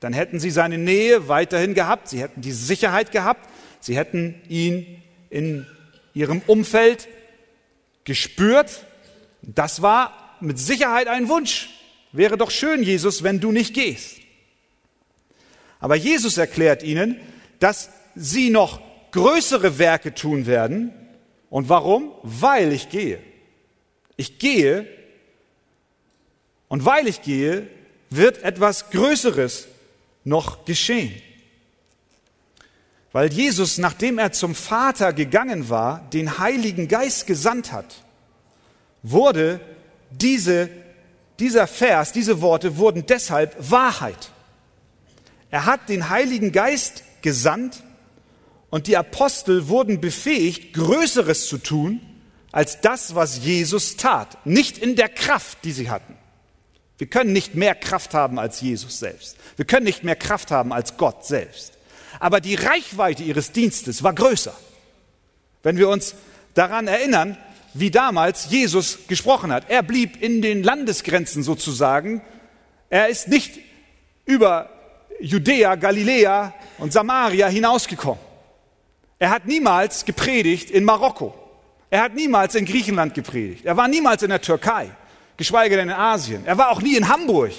[0.00, 3.48] Dann hätten sie seine Nähe weiterhin gehabt, sie hätten die Sicherheit gehabt,
[3.80, 5.66] sie hätten ihn in
[6.14, 7.08] ihrem Umfeld
[8.04, 8.84] gespürt.
[9.42, 11.68] Das war mit Sicherheit ein Wunsch
[12.12, 14.18] Wäre doch schön, Jesus, wenn du nicht gehst.
[15.80, 17.18] Aber Jesus erklärt ihnen,
[17.58, 18.80] dass sie noch
[19.12, 20.92] größere Werke tun werden.
[21.48, 22.12] Und warum?
[22.22, 23.18] Weil ich gehe.
[24.16, 24.86] Ich gehe
[26.68, 27.66] und weil ich gehe,
[28.10, 29.68] wird etwas Größeres
[30.24, 31.14] noch geschehen.
[33.12, 38.02] Weil Jesus, nachdem er zum Vater gegangen war, den Heiligen Geist gesandt hat,
[39.02, 39.60] wurde
[40.20, 40.68] diese,
[41.38, 44.30] dieser Vers, diese Worte wurden deshalb Wahrheit.
[45.50, 47.82] Er hat den Heiligen Geist gesandt
[48.70, 52.00] und die Apostel wurden befähigt, Größeres zu tun
[52.52, 54.46] als das, was Jesus tat.
[54.46, 56.16] Nicht in der Kraft, die sie hatten.
[56.98, 59.36] Wir können nicht mehr Kraft haben als Jesus selbst.
[59.56, 61.72] Wir können nicht mehr Kraft haben als Gott selbst.
[62.20, 64.54] Aber die Reichweite ihres Dienstes war größer.
[65.62, 66.14] Wenn wir uns
[66.54, 67.36] daran erinnern,
[67.74, 69.64] wie damals Jesus gesprochen hat.
[69.68, 72.22] Er blieb in den Landesgrenzen sozusagen.
[72.90, 73.58] Er ist nicht
[74.24, 74.68] über
[75.20, 78.20] Judäa, Galiläa und Samaria hinausgekommen.
[79.18, 81.34] Er hat niemals gepredigt in Marokko.
[81.90, 83.64] Er hat niemals in Griechenland gepredigt.
[83.64, 84.90] Er war niemals in der Türkei,
[85.36, 86.44] geschweige denn in Asien.
[86.46, 87.52] Er war auch nie in Hamburg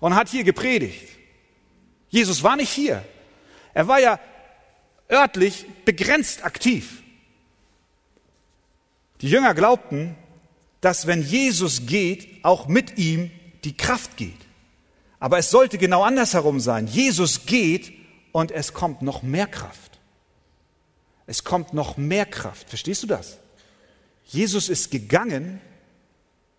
[0.00, 1.08] und hat hier gepredigt.
[2.08, 3.04] Jesus war nicht hier.
[3.72, 4.18] Er war ja
[5.10, 7.03] örtlich begrenzt aktiv.
[9.24, 10.16] Die Jünger glaubten,
[10.82, 13.30] dass wenn Jesus geht, auch mit ihm
[13.64, 14.36] die Kraft geht.
[15.18, 16.86] Aber es sollte genau andersherum sein.
[16.86, 17.94] Jesus geht
[18.32, 19.98] und es kommt noch mehr Kraft.
[21.26, 22.68] Es kommt noch mehr Kraft.
[22.68, 23.38] Verstehst du das?
[24.26, 25.58] Jesus ist gegangen,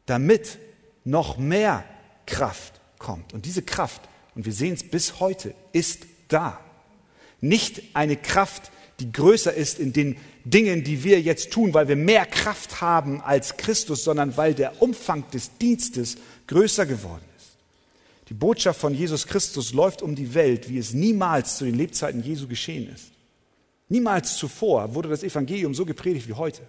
[0.07, 0.57] damit
[1.03, 1.83] noch mehr
[2.25, 3.31] Kraft kommt.
[3.35, 4.01] Und diese Kraft,
[4.33, 6.59] und wir sehen es bis heute, ist da.
[7.41, 11.95] Nicht eine Kraft, die größer ist in den Dingen, die wir jetzt tun, weil wir
[11.95, 16.17] mehr Kraft haben als Christus, sondern weil der Umfang des Dienstes
[16.47, 17.57] größer geworden ist.
[18.29, 22.23] Die Botschaft von Jesus Christus läuft um die Welt, wie es niemals zu den Lebzeiten
[22.23, 23.07] Jesu geschehen ist.
[23.89, 26.61] Niemals zuvor wurde das Evangelium so gepredigt wie heute.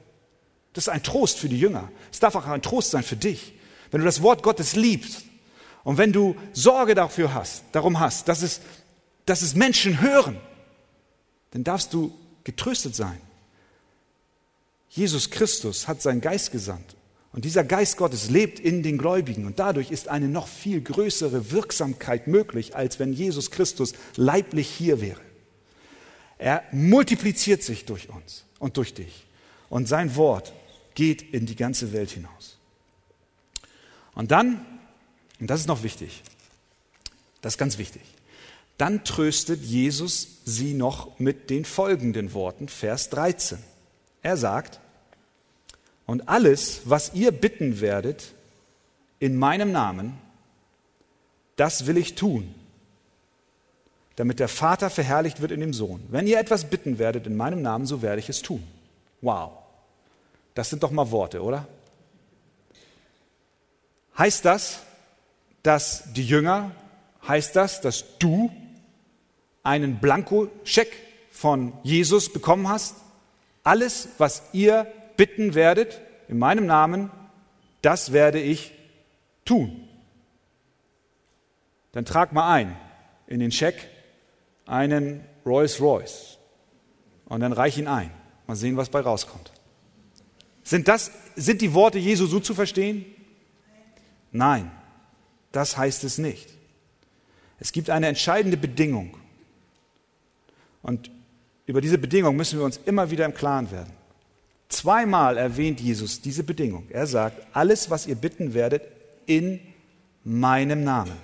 [0.73, 1.91] Das ist ein Trost für die Jünger.
[2.13, 3.55] Es darf auch ein Trost sein für dich.
[3.91, 5.25] Wenn du das Wort Gottes liebst
[5.85, 8.61] und wenn du Sorge dafür hast, darum hast, dass es,
[9.25, 10.39] dass es Menschen hören,
[11.53, 12.13] dann darfst du
[12.45, 13.19] getröstet sein.
[14.89, 16.97] Jesus Christus hat seinen Geist gesandt.
[17.33, 19.45] Und dieser Geist Gottes lebt in den Gläubigen.
[19.45, 25.03] Und dadurch ist eine noch viel größere Wirksamkeit möglich, als wenn Jesus Christus leiblich hier
[25.03, 25.21] wäre.
[26.39, 29.27] Er multipliziert sich durch uns und durch dich.
[29.69, 30.53] Und sein Wort
[30.95, 32.57] geht in die ganze Welt hinaus.
[34.15, 34.65] Und dann,
[35.39, 36.23] und das ist noch wichtig,
[37.43, 38.03] das ist ganz wichtig,
[38.79, 43.59] dann tröstet Jesus sie noch mit den folgenden Worten, Vers 13.
[44.27, 44.81] Er sagt,
[46.05, 48.33] und alles, was ihr bitten werdet
[49.21, 50.19] in meinem Namen,
[51.55, 52.53] das will ich tun,
[54.17, 56.05] damit der Vater verherrlicht wird in dem Sohn.
[56.09, 58.67] Wenn ihr etwas bitten werdet in meinem Namen, so werde ich es tun.
[59.21, 59.53] Wow.
[60.55, 61.69] Das sind doch mal Worte, oder?
[64.19, 64.81] Heißt das,
[65.63, 66.73] dass die Jünger,
[67.29, 68.51] heißt das, dass du
[69.63, 70.91] einen Blankoscheck
[71.31, 73.06] von Jesus bekommen hast?
[73.67, 74.87] Alles, was ihr
[75.17, 77.11] bitten werdet in meinem Namen,
[77.83, 78.73] das werde ich
[79.45, 79.89] tun.
[81.91, 82.77] Dann trag mal ein
[83.27, 83.89] in den Scheck
[84.67, 86.39] einen Rolls Royce
[87.25, 88.13] und dann reich ihn ein.
[88.47, 89.51] Mal sehen, was bei rauskommt.
[90.63, 93.05] Sind, das, sind die Worte Jesu so zu verstehen?
[94.31, 94.71] Nein,
[95.51, 96.51] das heißt es nicht.
[97.59, 99.17] Es gibt eine entscheidende Bedingung.
[100.83, 101.11] Und
[101.67, 103.93] über diese Bedingung müssen wir uns immer wieder im Klaren werden.
[104.69, 106.87] Zweimal erwähnt Jesus diese Bedingung.
[106.91, 108.83] Er sagt, alles, was ihr bitten werdet,
[109.27, 109.61] in
[110.25, 111.17] meinem Namen.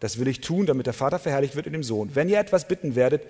[0.00, 2.14] Das will ich tun, damit der Vater verherrlicht wird in dem Sohn.
[2.14, 3.22] Wenn ihr etwas bitten werdet,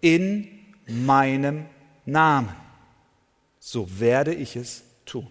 [0.00, 0.48] in
[0.86, 1.66] meinem
[2.04, 2.54] Namen,
[3.58, 5.30] so werde ich es tun.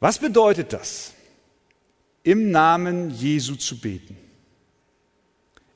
[0.00, 1.12] Was bedeutet das,
[2.22, 4.16] im Namen Jesu zu beten?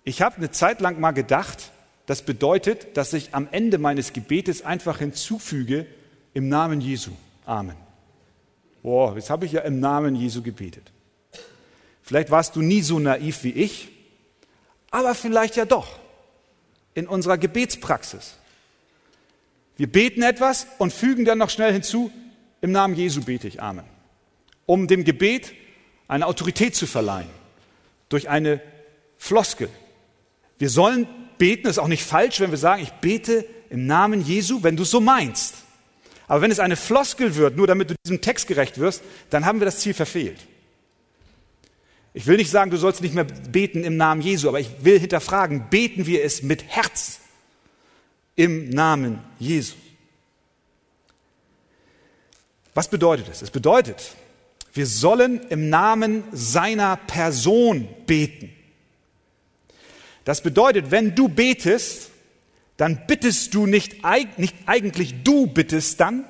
[0.05, 1.71] Ich habe eine Zeit lang mal gedacht,
[2.09, 5.87] das bedeutet, dass ich am Ende meines Gebetes einfach hinzufüge,
[6.33, 7.11] im Namen Jesu.
[7.45, 7.77] Amen.
[8.83, 10.91] Boah, jetzt habe ich ja im Namen Jesu gebetet.
[12.03, 13.91] Vielleicht warst du nie so naiv wie ich,
[14.91, 15.99] aber vielleicht ja doch
[16.95, 18.37] in unserer Gebetspraxis.
[19.77, 22.11] Wir beten etwas und fügen dann noch schnell hinzu,
[22.63, 23.61] im Namen Jesu bete ich.
[23.61, 23.85] Amen.
[24.65, 25.53] Um dem Gebet
[26.09, 27.29] eine Autorität zu verleihen.
[28.09, 28.63] Durch eine
[29.19, 29.69] Floskel.
[30.57, 31.07] Wir sollen
[31.39, 34.83] beten ist auch nicht falsch, wenn wir sagen, ich bete im Namen Jesu, wenn du
[34.83, 35.55] es so meinst.
[36.27, 39.61] Aber wenn es eine Floskel wird, nur damit du diesem Text gerecht wirst, dann haben
[39.61, 40.39] wir das Ziel verfehlt.
[42.13, 44.99] Ich will nicht sagen, du sollst nicht mehr beten im Namen Jesu, aber ich will
[44.99, 47.21] hinterfragen, beten wir es mit Herz
[48.37, 49.75] im Namen Jesu?
[52.75, 53.43] Was bedeutet es?
[53.43, 54.15] Es bedeutet,
[54.73, 58.53] wir sollen im Namen seiner Person beten.
[60.29, 62.11] Das bedeutet, wenn du betest,
[62.77, 63.97] dann bittest du nicht,
[64.37, 66.27] nicht eigentlich du bittest dann,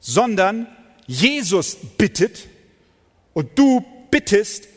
[0.00, 0.66] sondern
[1.06, 2.46] Jesus bittet
[3.32, 4.68] und du bittest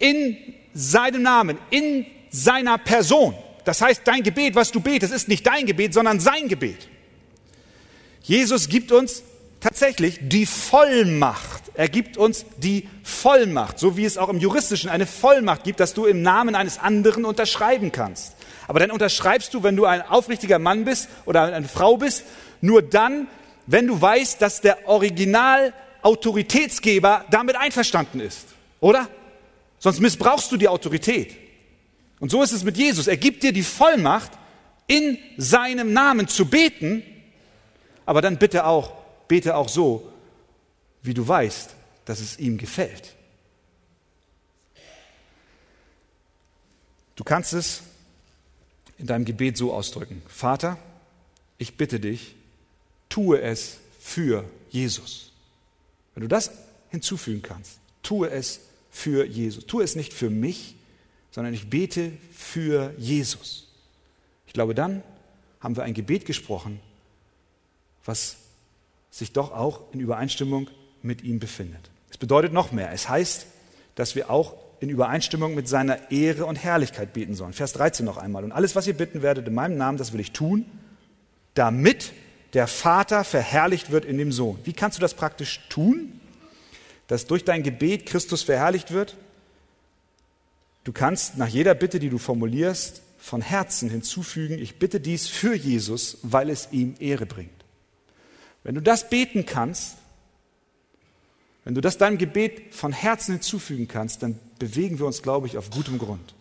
[0.00, 0.36] in
[0.74, 3.36] seinem Namen, in seiner Person.
[3.64, 6.88] Das heißt, dein Gebet, was du betest, ist nicht dein Gebet, sondern sein Gebet.
[8.24, 9.22] Jesus gibt uns
[9.60, 11.57] tatsächlich die Vollmacht.
[11.78, 15.94] Er gibt uns die Vollmacht, so wie es auch im Juristischen eine Vollmacht gibt, dass
[15.94, 18.34] du im Namen eines anderen unterschreiben kannst.
[18.66, 22.24] Aber dann unterschreibst du, wenn du ein aufrichtiger Mann bist oder eine Frau bist,
[22.60, 23.28] nur dann,
[23.68, 28.48] wenn du weißt, dass der Original-Autoritätsgeber damit einverstanden ist.
[28.80, 29.06] Oder?
[29.78, 31.36] Sonst missbrauchst du die Autorität.
[32.18, 33.06] Und so ist es mit Jesus.
[33.06, 34.32] Er gibt dir die Vollmacht,
[34.88, 37.04] in seinem Namen zu beten,
[38.04, 38.94] aber dann bitte auch
[39.28, 40.10] bete auch so,
[41.02, 41.74] wie du weißt,
[42.04, 43.14] dass es ihm gefällt.
[47.16, 47.82] Du kannst es
[48.96, 50.22] in deinem Gebet so ausdrücken.
[50.28, 50.78] Vater,
[51.58, 52.34] ich bitte dich,
[53.08, 55.32] tue es für Jesus.
[56.14, 56.50] Wenn du das
[56.90, 59.66] hinzufügen kannst, tue es für Jesus.
[59.66, 60.76] Tue es nicht für mich,
[61.30, 63.68] sondern ich bete für Jesus.
[64.46, 65.02] Ich glaube, dann
[65.60, 66.80] haben wir ein Gebet gesprochen,
[68.04, 68.36] was
[69.10, 70.68] sich doch auch in Übereinstimmung
[71.02, 71.90] mit ihm befindet.
[72.10, 72.92] Es bedeutet noch mehr.
[72.92, 73.46] Es heißt,
[73.94, 77.52] dass wir auch in Übereinstimmung mit seiner Ehre und Herrlichkeit beten sollen.
[77.52, 78.44] Vers 13 noch einmal.
[78.44, 80.66] Und alles, was ihr bitten werdet in meinem Namen, das will ich tun,
[81.54, 82.12] damit
[82.54, 84.58] der Vater verherrlicht wird in dem Sohn.
[84.64, 86.20] Wie kannst du das praktisch tun?
[87.08, 89.16] Dass durch dein Gebet Christus verherrlicht wird?
[90.84, 95.54] Du kannst nach jeder Bitte, die du formulierst, von Herzen hinzufügen, ich bitte dies für
[95.54, 97.50] Jesus, weil es ihm Ehre bringt.
[98.62, 99.96] Wenn du das beten kannst,
[101.68, 105.58] wenn du das deinem Gebet von Herzen hinzufügen kannst, dann bewegen wir uns, glaube ich,
[105.58, 106.34] auf gutem Grund.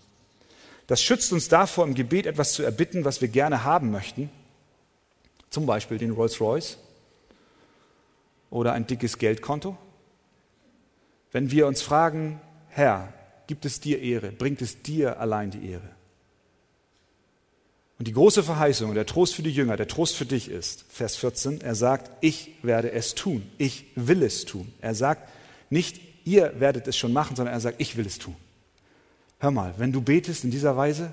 [0.88, 4.30] Das schützt uns davor, im Gebet etwas zu erbitten, was wir gerne haben möchten.
[5.50, 6.78] Zum Beispiel den Rolls-Royce
[8.52, 9.78] oder ein dickes Geldkonto.
[11.34, 13.12] Wenn wir uns fragen, Herr,
[13.48, 14.32] gibt es dir Ehre?
[14.32, 15.97] Bringt es dir allein die Ehre?
[18.00, 21.16] Und die große Verheißung, der Trost für die Jünger, der Trost für dich ist, Vers
[21.16, 24.72] 14, er sagt, ich werde es tun, ich will es tun.
[24.82, 25.30] Er sagt
[25.70, 28.36] nicht, ihr werdet es schon machen, sondern er sagt, ich will es tun.
[29.40, 31.12] Hör mal, wenn du betest in dieser Weise,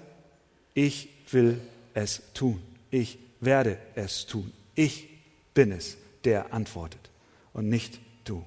[0.74, 1.60] ich will
[1.94, 2.60] es tun,
[2.90, 5.08] ich werde es tun, ich
[5.54, 7.10] bin es, der antwortet
[7.52, 8.44] und nicht du.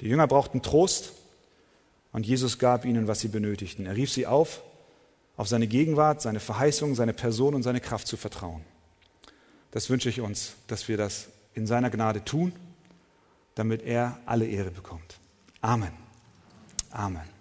[0.00, 1.12] Die Jünger brauchten Trost
[2.12, 3.86] und Jesus gab ihnen, was sie benötigten.
[3.86, 4.62] Er rief sie auf,
[5.36, 8.64] auf seine Gegenwart, seine Verheißung, seine Person und seine Kraft zu vertrauen.
[9.70, 12.52] Das wünsche ich uns, dass wir das in seiner Gnade tun,
[13.54, 15.18] damit er alle Ehre bekommt.
[15.60, 15.92] Amen.
[16.90, 17.33] Amen.